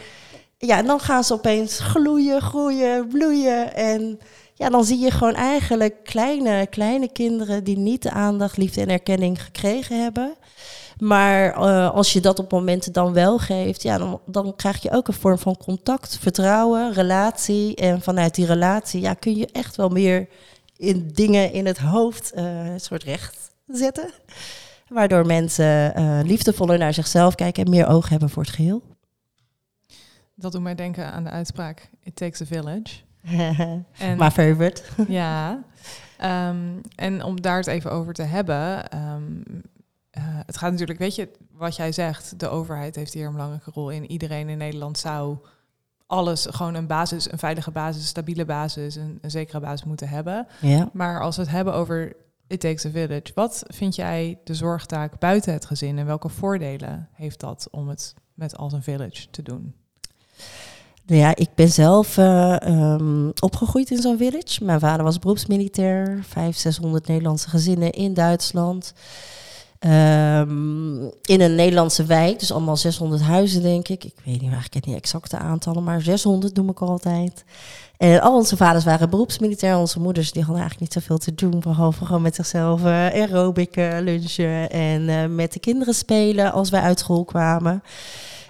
[0.58, 4.18] Ja, en dan gaan ze opeens gloeien, groeien, bloeien en
[4.54, 8.88] ja, dan zie je gewoon eigenlijk kleine, kleine kinderen die niet de aandacht, liefde en
[8.88, 10.34] erkenning gekregen hebben.
[10.98, 14.90] Maar uh, als je dat op momenten dan wel geeft, ja, dan, dan krijg je
[14.90, 17.76] ook een vorm van contact, vertrouwen, relatie.
[17.76, 20.28] En vanuit die relatie ja, kun je echt wel meer
[20.76, 24.10] in dingen in het hoofd uh, een soort recht zetten.
[24.88, 28.82] Waardoor mensen uh, liefdevoller naar zichzelf kijken en meer oog hebben voor het geheel.
[30.34, 32.94] Dat doet mij denken aan de uitspraak: It takes a village.
[33.98, 34.82] en, My favorite.
[35.08, 35.64] ja.
[36.48, 38.96] Um, en om daar het even over te hebben.
[38.98, 39.42] Um,
[40.18, 43.70] uh, het gaat natuurlijk, weet je, wat jij zegt, de overheid heeft hier een belangrijke
[43.70, 44.10] rol in.
[44.10, 45.38] Iedereen in Nederland zou
[46.06, 50.08] alles gewoon een basis, een veilige basis, een stabiele basis, een, een zekere basis moeten
[50.08, 50.46] hebben.
[50.60, 50.90] Ja.
[50.92, 55.18] Maar als we het hebben over It Takes a Village, wat vind jij de zorgtaak
[55.18, 59.42] buiten het gezin en welke voordelen heeft dat om het met als een village te
[59.42, 59.74] doen?
[61.12, 64.64] Nou ja, ik ben zelf uh, um, opgegroeid in zo'n village.
[64.64, 68.94] Mijn vader was beroepsmilitair, 500, 600 Nederlandse gezinnen in Duitsland.
[69.78, 74.04] Ehm, in een Nederlandse wijk, dus allemaal 600 huizen, denk ik.
[74.04, 77.44] Ik weet niet eigenlijk niet exacte aantallen, maar 600 noem ik altijd.
[77.96, 79.76] En al onze vaders waren beroepsmilitair.
[79.76, 81.60] Onze moeders die hadden eigenlijk niet zoveel te doen.
[81.60, 84.70] Behalve gewoon met zichzelf uh, aerobic uh, lunchen.
[84.70, 87.82] En met de kinderen spelen als wij uit school kwamen.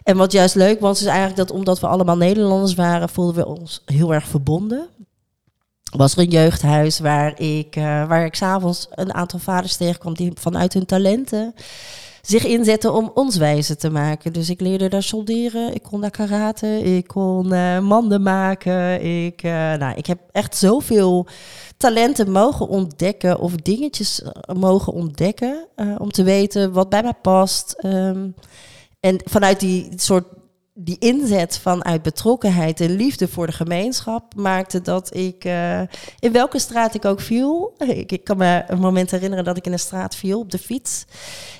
[0.03, 3.47] En wat juist leuk was, is eigenlijk dat omdat we allemaal Nederlanders waren, voelden we
[3.47, 4.89] ons heel erg verbonden.
[5.97, 10.73] Was er een jeugdhuis waar ik, waar ik s'avonds een aantal vaders tegenkwam die vanuit
[10.73, 11.55] hun talenten
[12.23, 14.33] zich inzetten om ons wijzer te maken.
[14.33, 19.03] Dus ik leerde daar solderen, ik kon daar karate, ik kon uh, manden maken.
[19.25, 21.27] Ik, uh, nou, ik heb echt zoveel
[21.77, 25.67] talenten mogen ontdekken of dingetjes eh, mogen ontdekken
[25.99, 27.77] om te weten wat bij mij past.
[27.85, 28.35] Um,
[29.03, 30.25] en vanuit die soort
[30.75, 35.81] die inzet vanuit betrokkenheid en liefde voor de gemeenschap maakte dat ik uh,
[36.19, 37.75] in welke straat ik ook viel.
[38.07, 41.05] Ik, kan me een moment herinneren dat ik in een straat viel op de fiets.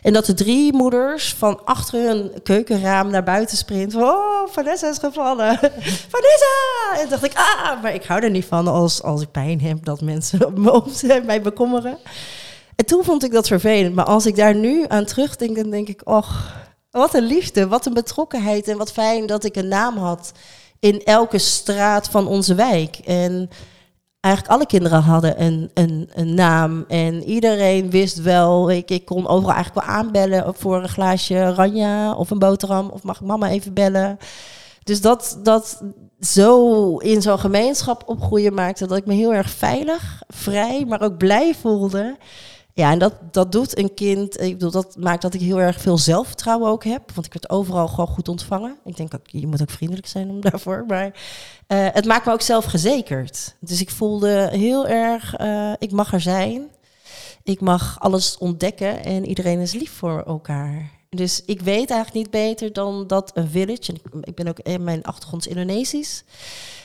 [0.03, 4.03] En dat de drie moeders van achter hun keukenraam naar buiten sprinten.
[4.03, 5.59] Oh, Vanessa is gevallen.
[6.15, 7.03] Vanessa!
[7.03, 9.85] En dacht ik, ah, maar ik hou er niet van als, als ik pijn heb
[9.85, 10.85] dat mensen om
[11.25, 11.99] mij bekommeren.
[12.77, 13.95] En toen vond ik dat vervelend.
[13.95, 16.61] Maar als ik daar nu aan terugdenk, dan denk ik, och
[16.93, 20.33] wat een liefde, wat een betrokkenheid en wat fijn dat ik een naam had
[20.79, 22.97] in elke straat van onze wijk.
[22.97, 23.51] En
[24.21, 29.29] eigenlijk alle kinderen hadden een, een, een naam en iedereen wist wel, ik, ik kon
[29.29, 33.49] overal eigenlijk wel aanbellen voor een glaasje ranja of een boterham of mag ik mama
[33.49, 34.19] even bellen.
[34.85, 35.83] Dus dat, dat
[36.21, 41.19] zo in zo'n gemeenschap opgroeien maakte dat ik me heel erg veilig, vrij, maar ook
[41.19, 42.17] blij voelde.
[42.75, 44.41] Ja, en dat, dat doet een kind.
[44.41, 47.13] Ik bedoel, dat maakt dat ik heel erg veel zelfvertrouwen ook heb.
[47.15, 48.77] Want ik werd overal gewoon goed ontvangen.
[48.85, 50.85] Ik denk ook, je moet ook vriendelijk zijn om daarvoor.
[50.87, 53.55] Maar uh, het maakt me ook zelfgezekerd.
[53.61, 56.69] Dus ik voelde heel erg, uh, ik mag er zijn.
[57.43, 60.91] Ik mag alles ontdekken en iedereen is lief voor elkaar.
[61.11, 63.93] Dus ik weet eigenlijk niet beter dan dat een village.
[63.93, 66.25] En ik ben ook in mijn achtergrond Indonesisch.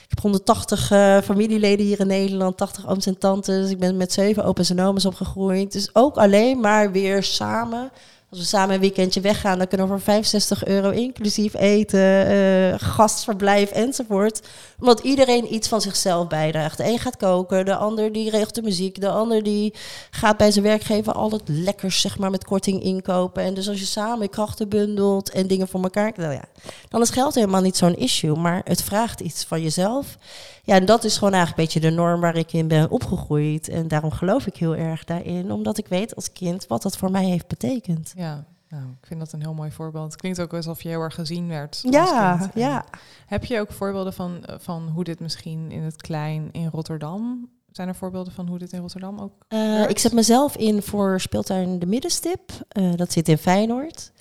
[0.07, 3.69] Ik heb 180 uh, familieleden hier in Nederland, 80 ooms en tantes.
[3.69, 5.71] Ik ben met zeven opa's en oma's opgegroeid.
[5.71, 7.91] Dus ook alleen maar weer samen
[8.29, 12.73] als we samen een weekendje weggaan, dan kunnen we voor 65 euro inclusief eten, uh,
[12.77, 14.41] gastverblijf enzovoort.
[14.79, 16.77] Omdat iedereen iets van zichzelf bijdraagt.
[16.77, 19.73] De een gaat koken, de ander die regelt de muziek, de ander die
[20.11, 23.43] gaat bij zijn werkgever al het lekkers zeg maar, met korting inkopen.
[23.43, 26.43] En dus als je samen krachten bundelt en dingen voor elkaar, nou ja,
[26.89, 28.35] dan is geld helemaal niet zo'n issue.
[28.35, 30.17] Maar het vraagt iets van jezelf.
[30.63, 33.69] Ja, en dat is gewoon eigenlijk een beetje de norm waar ik in ben opgegroeid.
[33.69, 37.11] En daarom geloof ik heel erg daarin, omdat ik weet als kind wat dat voor
[37.11, 38.13] mij heeft betekend.
[38.17, 40.11] Ja, nou, ik vind dat een heel mooi voorbeeld.
[40.11, 41.79] Het klinkt ook alsof je heel erg gezien werd.
[41.89, 42.85] Ja, ja.
[43.25, 47.87] Heb je ook voorbeelden van, van hoe dit misschien in het klein in Rotterdam zijn
[47.87, 51.79] er voorbeelden van hoe dit in Rotterdam ook uh, Ik zet mezelf in voor speeltuin
[51.79, 52.51] De Middenstip.
[52.77, 54.11] Uh, dat zit in Feyenoord.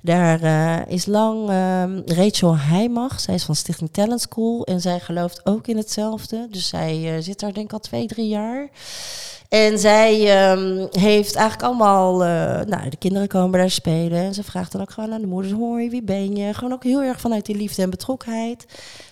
[0.00, 3.20] Daar uh, is lang um, Rachel Heimach.
[3.20, 4.64] Zij is van Stichting Talent School.
[4.64, 6.46] En zij gelooft ook in hetzelfde.
[6.50, 8.68] Dus zij zit daar denk ik al twee, drie jaar.
[9.50, 10.12] En zij
[10.52, 14.18] um, heeft eigenlijk allemaal, uh, nou, de kinderen komen daar spelen.
[14.18, 16.54] En ze vraagt dan ook gewoon aan de moeders, hoi, wie ben je?
[16.54, 18.66] Gewoon ook heel erg vanuit die liefde en betrokkenheid.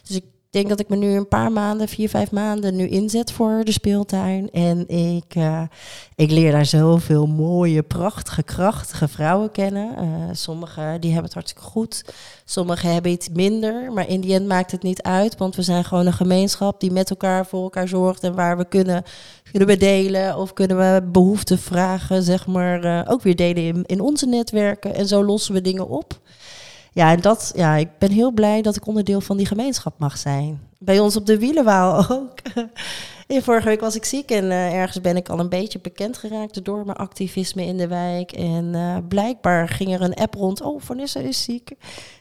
[0.07, 3.33] Dus ik denk dat ik me nu een paar maanden, vier, vijf maanden nu inzet
[3.33, 4.51] voor de speeltuin.
[4.51, 5.63] En ik, uh,
[6.15, 9.95] ik leer daar zoveel mooie, prachtige, krachtige vrouwen kennen.
[9.99, 12.05] Uh, sommige die hebben het hartstikke goed.
[12.45, 13.93] Sommigen hebben iets minder.
[13.93, 15.37] Maar in die end maakt het niet uit.
[15.37, 18.23] Want we zijn gewoon een gemeenschap die met elkaar voor elkaar zorgt.
[18.23, 19.03] En waar we kunnen,
[19.51, 23.85] kunnen we delen of kunnen we behoeften vragen, zeg maar, uh, ook weer delen in,
[23.87, 24.95] in onze netwerken.
[24.95, 26.21] En zo lossen we dingen op.
[26.99, 30.19] Ja, en dat, ja, ik ben heel blij dat ik onderdeel van die gemeenschap mag
[30.19, 30.61] zijn.
[30.79, 32.39] Bij ons op de Wielenwaal ook.
[33.27, 36.17] In vorige week was ik ziek en uh, ergens ben ik al een beetje bekend
[36.17, 38.33] geraakt door mijn activisme in de wijk.
[38.33, 41.71] En uh, blijkbaar ging er een app rond, oh, Vanessa is ziek.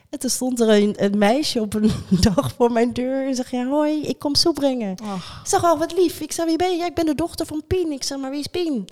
[0.10, 1.92] En toen stond er een, een, meisje op een
[2.34, 4.96] dag voor mijn deur en zei, ja, hoi, ik kom soep brengen.
[5.04, 5.40] Och.
[5.44, 6.20] Ik zeg, oh, wat lief.
[6.20, 6.78] Ik zei, wie ben je?
[6.78, 7.92] Ja, ik ben de dochter van Pien.
[7.92, 8.88] Ik zeg, maar wie is Pien?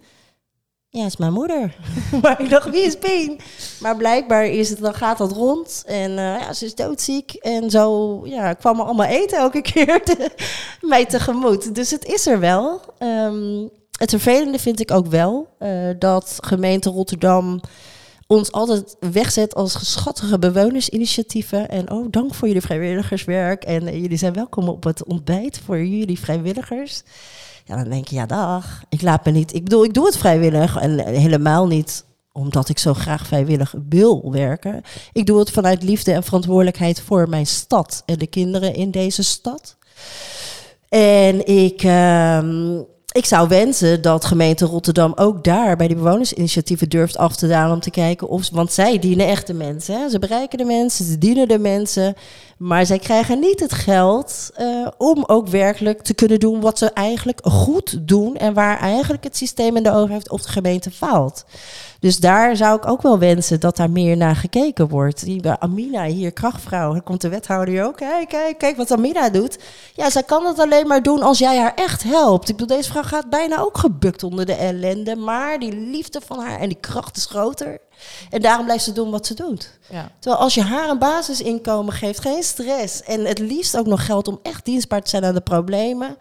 [0.95, 1.75] Ja, is mijn moeder.
[2.21, 3.39] maar ik dacht, wie is Pien?
[3.79, 5.83] Maar blijkbaar is het, dan gaat dat rond.
[5.85, 7.33] En uh, ja, ze is doodziek.
[7.33, 10.03] En zo ja, kwam er allemaal eten elke keer
[10.81, 11.75] mij tegemoet.
[11.75, 12.81] Dus het is er wel.
[12.99, 17.59] Um, het vervelende vind ik ook wel uh, dat gemeente Rotterdam
[18.27, 21.69] ons altijd wegzet als geschattige bewonersinitiatieven.
[21.69, 23.63] En oh, dank voor jullie vrijwilligerswerk.
[23.63, 27.03] En uh, jullie zijn welkom op het ontbijt voor jullie vrijwilligers.
[27.65, 28.83] Ja, dan denk je, ja, dag.
[28.89, 29.53] Ik laat me niet.
[29.53, 34.31] Ik bedoel, ik doe het vrijwillig en helemaal niet omdat ik zo graag vrijwillig wil
[34.31, 34.81] werken.
[35.13, 39.23] Ik doe het vanuit liefde en verantwoordelijkheid voor mijn stad en de kinderen in deze
[39.23, 39.77] stad.
[40.89, 42.79] En ik, uh,
[43.15, 47.73] ik zou wensen dat gemeente Rotterdam ook daar bij die bewonersinitiatieven durft af te dalen
[47.73, 49.99] om te kijken of, want zij dienen echt de mensen.
[49.99, 50.09] Hè?
[50.09, 52.15] Ze bereiken de mensen, ze dienen de mensen,
[52.57, 56.91] maar zij krijgen niet het geld uh, om ook werkelijk te kunnen doen wat ze
[56.91, 61.45] eigenlijk goed doen en waar eigenlijk het systeem en de overheid of de gemeente faalt.
[62.05, 65.25] Dus daar zou ik ook wel wensen dat daar meer naar gekeken wordt.
[65.25, 67.95] Die bij Amina hier, krachtvrouw, dan komt de wethouder hier ook.
[67.95, 69.57] Kijk, kijk, kijk wat Amina doet.
[69.93, 72.49] Ja, zij kan het alleen maar doen als jij haar echt helpt.
[72.49, 75.15] Ik bedoel, deze vrouw gaat bijna ook gebukt onder de ellende.
[75.15, 77.79] Maar die liefde van haar en die kracht is groter.
[78.29, 79.79] En daarom blijft ze doen wat ze doet.
[79.89, 80.11] Ja.
[80.19, 83.03] Terwijl als je haar een basisinkomen geeft, geen stress.
[83.03, 86.17] En het liefst ook nog geld om echt dienstbaar te zijn aan de problemen.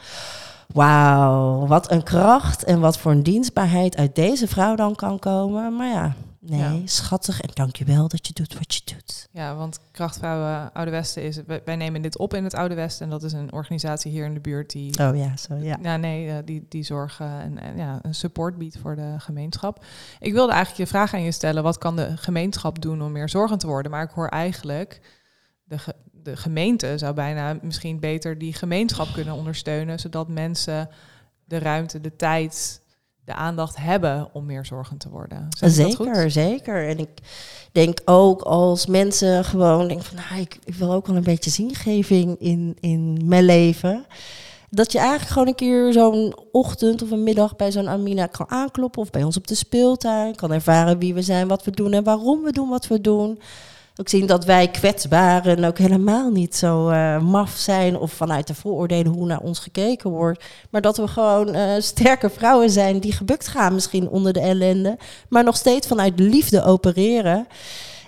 [0.73, 5.77] Wauw, wat een kracht en wat voor een dienstbaarheid uit deze vrouw dan kan komen.
[5.77, 9.29] Maar ja, nee, schattig en dankjewel dat je doet wat je doet.
[9.31, 13.11] Ja, want Krachtvrouwen Oude Westen is, wij, nemen dit op in het Oude Westen en
[13.11, 14.99] dat is een organisatie hier in de buurt die...
[14.99, 15.79] Oh ja, zo ja.
[15.83, 19.85] Ja, nee, uh, die, die zorgen en, en, ja, een support biedt voor de gemeenschap.
[20.21, 23.29] Ik wilde eigenlijk je vraag aan je stellen, wat kan de gemeenschap doen om meer
[23.29, 23.91] zorgend te worden?
[23.91, 25.01] Maar ik hoor eigenlijk
[25.65, 25.77] de,
[26.25, 30.89] de gemeente zou bijna misschien beter die gemeenschap kunnen ondersteunen, zodat mensen
[31.45, 32.81] de ruimte, de tijd,
[33.25, 35.49] de aandacht hebben om meer zorgen te worden.
[35.59, 36.89] zeker, zeker.
[36.89, 37.11] En ik
[37.73, 41.51] denk ook als mensen gewoon denken van, nou, ik, ik, wil ook wel een beetje
[41.51, 44.07] zingeving in, in mijn leven.
[44.71, 48.51] Dat je eigenlijk gewoon een keer zo'n ochtend of een middag bij zo'n Amina kan
[48.51, 50.35] aankloppen of bij ons op de speeltuin.
[50.35, 53.39] Kan ervaren wie we zijn, wat we doen en waarom we doen wat we doen
[53.97, 58.55] ook zien dat wij kwetsbaren ook helemaal niet zo uh, maf zijn of vanuit de
[58.55, 60.45] vooroordelen hoe naar ons gekeken wordt.
[60.71, 64.99] Maar dat we gewoon uh, sterke vrouwen zijn die gebukt gaan misschien onder de ellende,
[65.29, 67.47] maar nog steeds vanuit liefde opereren.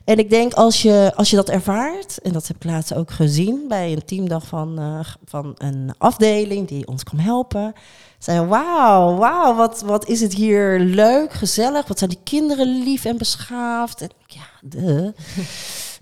[0.05, 3.11] En ik denk als je, als je dat ervaart, en dat heb ik laatst ook
[3.11, 7.73] gezien bij een teamdag van, uh, van een afdeling die ons kan helpen.
[8.19, 11.87] Zijn wauw, wauw, wat, wat is het hier leuk, gezellig.
[11.89, 14.01] Wat zijn die kinderen lief en beschaafd.
[14.01, 15.13] En, ja, de.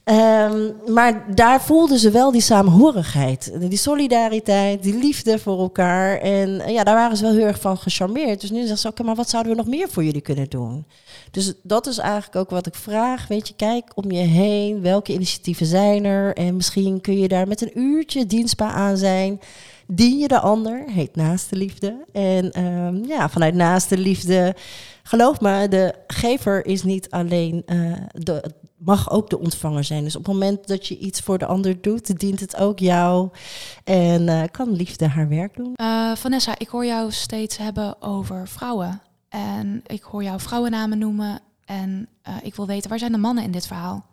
[0.05, 6.19] Um, maar daar voelden ze wel die samenhorigheid, die solidariteit, die liefde voor elkaar.
[6.19, 8.41] En ja, daar waren ze wel heel erg van gecharmeerd.
[8.41, 10.87] Dus nu zeggen ze, oké, maar wat zouden we nog meer voor jullie kunnen doen?
[11.31, 13.27] Dus dat is eigenlijk ook wat ik vraag.
[13.29, 16.37] Weet je, kijk om je heen, welke initiatieven zijn er?
[16.37, 19.41] En misschien kun je daar met een uurtje dienstbaar aan zijn.
[19.87, 22.05] Dien je de ander, heet naaste liefde.
[22.13, 24.57] En um, ja, vanuit naaste liefde,
[25.03, 28.53] geloof me, de gever is niet alleen uh, de
[28.85, 30.05] mag ook de ontvanger zijn.
[30.05, 33.31] Dus op het moment dat je iets voor de ander doet, dient het ook jou.
[33.85, 35.73] En uh, kan liefde haar werk doen.
[35.77, 39.01] Uh, Vanessa, ik hoor jou steeds hebben over vrouwen.
[39.29, 41.41] En ik hoor jou vrouwennamen noemen.
[41.65, 42.09] En
[42.43, 44.07] ik wil weten, waar zijn de mannen in dit verhaal?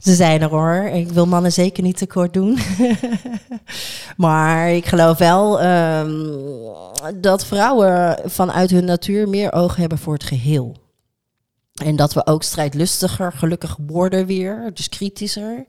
[0.00, 0.90] Ze zijn er hoor.
[0.92, 2.58] Ik wil mannen zeker niet tekort doen.
[4.16, 6.40] maar ik geloof wel um,
[7.14, 10.76] dat vrouwen vanuit hun natuur meer oog hebben voor het geheel.
[11.84, 15.64] En dat we ook strijdlustiger, gelukkig worden weer, dus kritischer.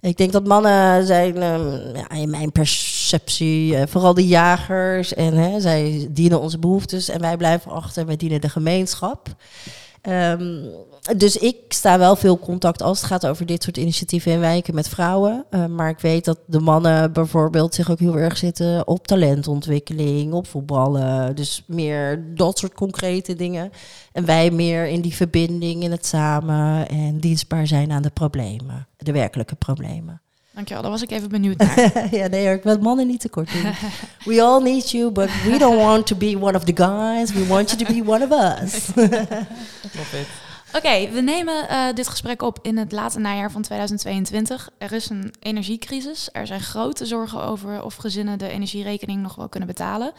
[0.00, 5.14] Ik denk dat mannen zijn, um, ja, in mijn perceptie, uh, vooral de jagers.
[5.14, 9.28] En hè, zij dienen onze behoeftes en wij blijven achter, wij dienen de gemeenschap.
[10.08, 10.70] Um,
[11.16, 14.74] dus ik sta wel veel contact als het gaat over dit soort initiatieven in wijken
[14.74, 15.44] met vrouwen.
[15.50, 20.32] Uh, maar ik weet dat de mannen bijvoorbeeld zich ook heel erg zitten op talentontwikkeling,
[20.32, 21.36] op voetballen.
[21.36, 23.70] Dus meer dat soort concrete dingen.
[24.12, 28.86] En wij meer in die verbinding, in het samen en dienstbaar zijn aan de problemen,
[28.96, 30.21] de werkelijke problemen.
[30.54, 32.14] Dankjewel, daar was ik even benieuwd naar.
[32.14, 33.72] ja, nee ik wil mannen niet tekort doen.
[34.34, 37.32] we all need you, but we don't want to be one of the guys.
[37.32, 38.88] We want you to be one of us.
[40.76, 44.70] Oké, we nemen uh, dit gesprek op in het late najaar van 2022.
[44.78, 46.28] Er is een energiecrisis.
[46.32, 50.12] Er zijn grote zorgen over of gezinnen de energierekening nog wel kunnen betalen.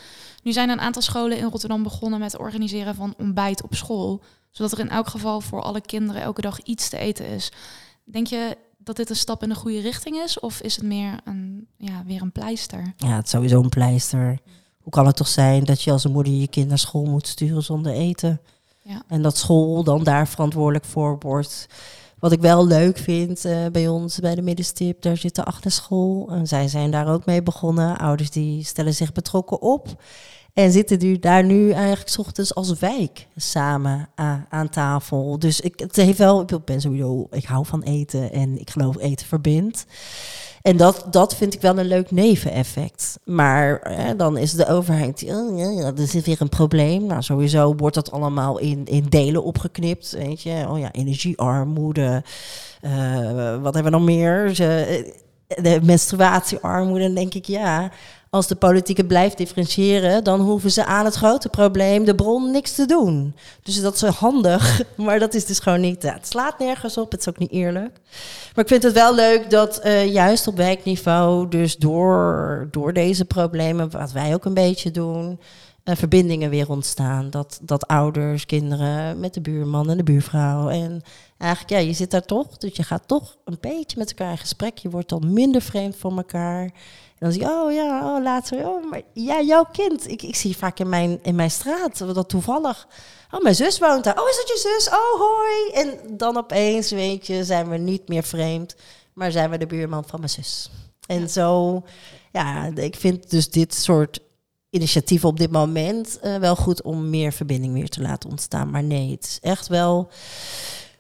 [0.44, 4.22] Nu zijn een aantal scholen in Rotterdam begonnen met het organiseren van ontbijt op school.
[4.52, 7.52] Zodat er in elk geval voor alle kinderen elke dag iets te eten is.
[8.04, 10.40] Denk je dat dit een stap in de goede richting is?
[10.40, 12.94] Of is het meer een, ja, weer een pleister?
[12.98, 14.40] Ja, het is sowieso een pleister.
[14.78, 17.28] Hoe kan het toch zijn dat je als een moeder je kind naar school moet
[17.28, 18.42] sturen zonder eten?
[18.82, 19.04] Ja.
[19.08, 21.68] En dat school dan daar verantwoordelijk voor wordt.
[22.20, 26.30] Wat ik wel leuk vind uh, bij ons, bij de middenstip, daar zit de achterschool.
[26.32, 27.98] En zij zijn daar ook mee begonnen.
[27.98, 30.02] Ouders die stellen zich betrokken op.
[30.54, 34.10] En zitten nu, daar nu eigenlijk s ochtends als wijk samen
[34.50, 35.40] aan, tafel.
[35.40, 38.98] Dus ik, het heeft wel, ik ben sowieso, ik hou van eten en ik geloof
[38.98, 39.86] eten verbindt.
[40.62, 43.20] En dat, dat vind ik wel een leuk neveneffect.
[43.26, 47.06] Maar dan is de overheid, oh, ja, ja, er weer een probleem.
[47.06, 50.12] Nou, sowieso wordt dat allemaal in, in delen opgeknipt.
[50.12, 52.24] Weet je, oh ja, energiearmoede.
[52.82, 54.56] Uh, wat hebben we nog meer?
[54.56, 55.14] Ze,
[55.48, 57.92] de menstruatiearmoede, denk ik ja
[58.34, 62.52] als de politiek het blijft differentiëren, dan hoeven ze aan het grote probleem, de bron,
[62.52, 63.36] niks te doen.
[63.64, 66.02] Dus dat is handig, maar dat is dus gewoon niet.
[66.02, 68.00] Ja, het slaat nergens op, het is ook niet eerlijk.
[68.56, 73.26] Maar ik vind het wel leuk dat eh, juist op wijkniveau, dus door, door deze
[73.26, 75.40] problemen, wat wij ook een beetje doen,
[75.86, 77.30] uh, verbindingen weer ontstaan.
[77.30, 80.70] Dat, dat ouders, kinderen met de buurman en de buurvrouw.
[80.70, 81.02] En
[81.38, 84.38] eigenlijk, ja, je zit daar toch, dus je gaat toch een beetje met elkaar in
[84.38, 84.78] gesprek.
[84.78, 86.64] Je wordt dan minder vreemd van elkaar.
[86.64, 90.10] En dan zie je, oh ja, oh, later, oh, maar ja, jouw kind.
[90.10, 92.88] Ik, ik zie vaak in mijn, in mijn straat, dat toevallig.
[93.32, 94.22] Oh, mijn zus woont daar.
[94.22, 94.90] Oh, is dat je zus?
[94.90, 95.72] Oh, hoi.
[95.74, 98.76] En dan opeens, weet je, zijn we niet meer vreemd,
[99.14, 100.70] maar zijn we de buurman van mijn zus.
[101.08, 101.82] En zo,
[102.32, 104.20] ja, ik vind dus dit soort
[104.74, 108.70] initiatieven op dit moment uh, wel goed om meer verbinding weer te laten ontstaan.
[108.70, 110.10] Maar nee, het is echt wel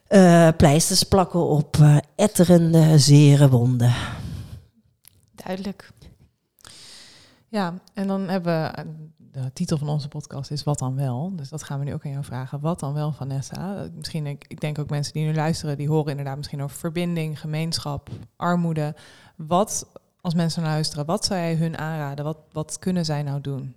[0.10, 3.94] uh, pleisters plakken op uh, etterende, zere wonden.
[5.36, 5.92] Duidelijk.
[7.48, 8.86] Ja, en dan hebben we,
[9.18, 11.36] de titel van onze podcast is Wat dan wel?
[11.36, 12.60] Dus dat gaan we nu ook aan jou vragen.
[12.60, 13.88] Wat dan wel, Vanessa?
[13.94, 17.40] Misschien, ik, ik denk ook mensen die nu luisteren, die horen inderdaad misschien over verbinding,
[17.40, 18.96] gemeenschap, armoede.
[19.36, 19.88] Wat,
[20.24, 22.26] als mensen luisteren, wat zou jij hun aanraden?
[22.26, 23.76] Wat, wat kunnen zij nou doen?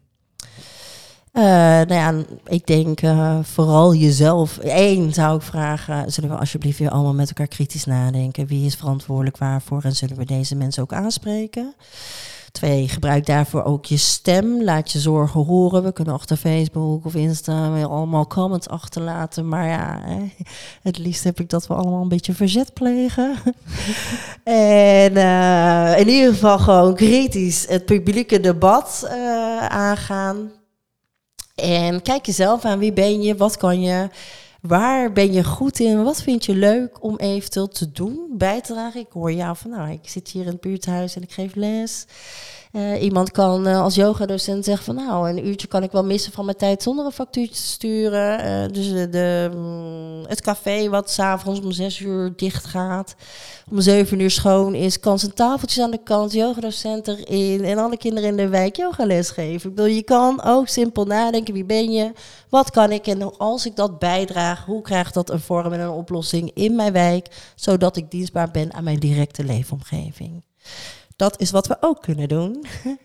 [1.33, 4.59] Uh, nou ja, ik denk uh, vooral jezelf.
[4.63, 8.47] Eén zou ik vragen, zullen we alsjeblieft weer allemaal met elkaar kritisch nadenken?
[8.47, 11.75] Wie is verantwoordelijk waarvoor en zullen we deze mensen ook aanspreken?
[12.57, 14.63] Twee, gebruik daarvoor ook je stem.
[14.63, 15.83] Laat je zorgen horen.
[15.83, 19.49] We kunnen achter Facebook of Insta weer allemaal comments achterlaten.
[19.49, 20.01] Maar ja,
[20.83, 23.35] het liefst heb ik dat we allemaal een beetje verzet plegen.
[24.45, 30.51] en uh, in ieder geval gewoon kritisch het publieke debat uh, aangaan.
[31.55, 32.79] En kijk jezelf aan.
[32.79, 33.37] Wie ben je?
[33.37, 34.09] Wat kan je?
[34.67, 36.03] Waar ben je goed in?
[36.03, 39.01] Wat vind je leuk om eventueel te doen, bij te dragen?
[39.01, 42.07] Ik hoor jou van, nou, ik zit hier in het buurthuis en ik geef les.
[42.73, 46.33] Uh, iemand kan uh, als yogadocent zeggen van nou, een uurtje kan ik wel missen
[46.33, 48.47] van mijn tijd zonder een factuurtje te sturen.
[48.47, 53.15] Uh, dus de, mm, het café wat s'avonds om zes uur dicht gaat,
[53.71, 57.97] om zeven uur schoon is, kan zijn tafeltjes aan de kant, yogadocent erin en alle
[57.97, 59.71] kinderen in de wijk yogales geven.
[59.71, 62.13] Ik bedoel, je kan ook simpel nadenken, wie ben je,
[62.49, 65.89] wat kan ik en als ik dat bijdraag, hoe krijgt dat een vorm en een
[65.89, 70.43] oplossing in mijn wijk, zodat ik dienstbaar ben aan mijn directe leefomgeving
[71.17, 72.65] dat is wat we ook kunnen doen.
[72.85, 72.99] Ik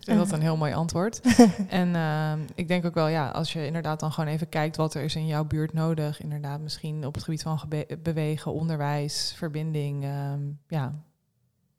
[0.04, 1.20] vind dat een heel mooi antwoord.
[1.68, 4.94] en uh, ik denk ook wel, ja, als je inderdaad dan gewoon even kijkt wat
[4.94, 6.22] er is in jouw buurt nodig.
[6.22, 7.60] Inderdaad, misschien op het gebied van
[8.02, 10.04] bewegen, onderwijs, verbinding.
[10.04, 10.92] Um, ja.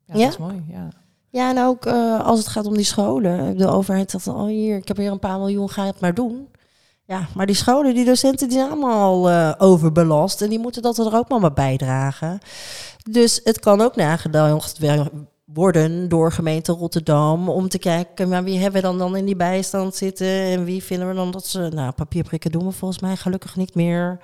[0.04, 0.64] ja, ja, dat is mooi.
[0.68, 0.88] Ja.
[1.34, 3.56] Ja, en ook uh, als het gaat om die scholen.
[3.56, 6.14] De overheid zegt al oh, hier, ik heb hier een paar miljoen, ga het maar
[6.14, 6.48] doen.
[7.04, 10.42] Ja, maar die scholen, die docenten, die zijn allemaal uh, overbelast.
[10.42, 12.38] En die moeten dat er ook maar bijdragen.
[13.10, 14.78] Dus het kan ook nagedacht
[15.54, 19.36] worden door gemeente Rotterdam om te kijken, maar wie hebben we dan, dan in die
[19.36, 23.16] bijstand zitten en wie vinden we dan dat ze, nou, papierprikken doen we volgens mij
[23.16, 24.18] gelukkig niet meer.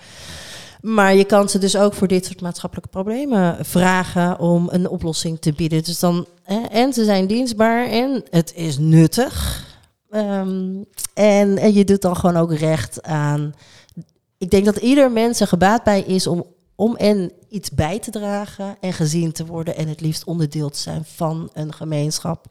[0.81, 5.41] Maar je kan ze dus ook voor dit soort maatschappelijke problemen vragen om een oplossing
[5.41, 5.83] te bieden.
[5.83, 6.27] Dus dan,
[6.71, 9.65] en ze zijn dienstbaar en het is nuttig.
[10.11, 13.55] Um, en, en je doet dan gewoon ook recht aan.
[14.39, 16.45] Ik denk dat ieder mens er gebaat bij is om
[16.81, 20.79] om en iets bij te dragen en gezien te worden en het liefst onderdeel te
[20.79, 22.47] zijn van een gemeenschap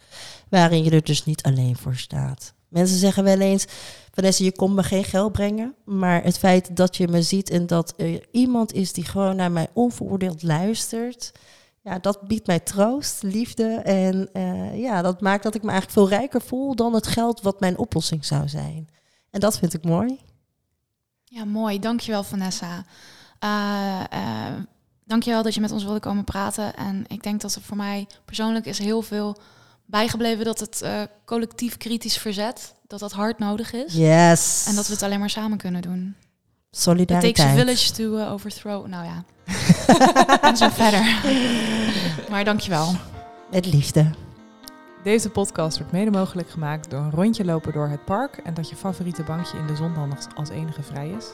[0.49, 2.53] waarin je er dus niet alleen voor staat.
[2.67, 3.65] Mensen zeggen wel eens,
[4.11, 7.67] Vanessa, je komt me geen geld brengen, maar het feit dat je me ziet en
[7.67, 11.31] dat er iemand is die gewoon naar mij onveroordeeld luistert,
[11.81, 15.99] ja, dat biedt mij troost, liefde en uh, ja, dat maakt dat ik me eigenlijk
[15.99, 18.89] veel rijker voel dan het geld wat mijn oplossing zou zijn.
[19.29, 20.19] En dat vind ik mooi.
[21.23, 21.79] Ja, mooi.
[21.79, 22.85] Dankjewel Vanessa.
[23.43, 24.45] Uh, uh,
[25.05, 26.75] dankjewel dat je met ons wilde komen praten.
[26.75, 29.37] En ik denk dat er voor mij persoonlijk is heel veel
[29.85, 33.93] bijgebleven dat het uh, collectief kritisch verzet, dat dat hard nodig is.
[33.93, 34.65] Yes.
[34.67, 36.15] En dat we het alleen maar samen kunnen doen.
[36.71, 37.37] Solidariteit.
[37.37, 38.87] It takes a village to uh, overthrow.
[38.87, 39.23] Nou ja.
[40.49, 41.21] en zo verder.
[42.29, 42.95] maar dankjewel.
[43.51, 44.11] Met liefde.
[45.03, 48.69] Deze podcast wordt mede mogelijk gemaakt door een rondje lopen door het park en dat
[48.69, 51.25] je favoriete bankje in de zon dan nog als enige vrij is.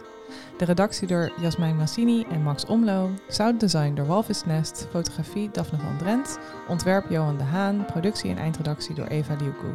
[0.57, 3.09] De redactie door Jasmijn Massini en Max Omlo.
[3.27, 4.87] Sounddesign door Walvis Nest.
[4.91, 6.39] Fotografie Daphne van Drent.
[6.67, 7.85] Ontwerp Johan de Haan.
[7.85, 9.73] Productie en eindredactie door Eva Liuku.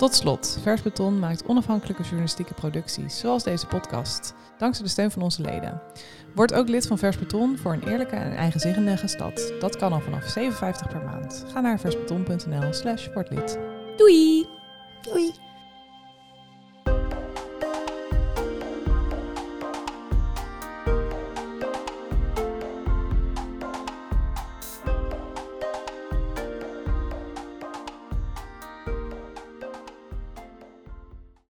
[0.00, 5.22] Tot slot, Vers Beton maakt onafhankelijke journalistieke producties, zoals deze podcast, dankzij de steun van
[5.22, 5.82] onze leden.
[6.34, 9.52] Word ook lid van Vers Beton voor een eerlijke en eigenzinnige stad.
[9.60, 11.44] Dat kan al vanaf 7,50 per maand.
[11.52, 13.58] Ga naar versbeton.nl slash wordlid.
[13.96, 14.46] Doei!
[15.02, 15.49] Doei!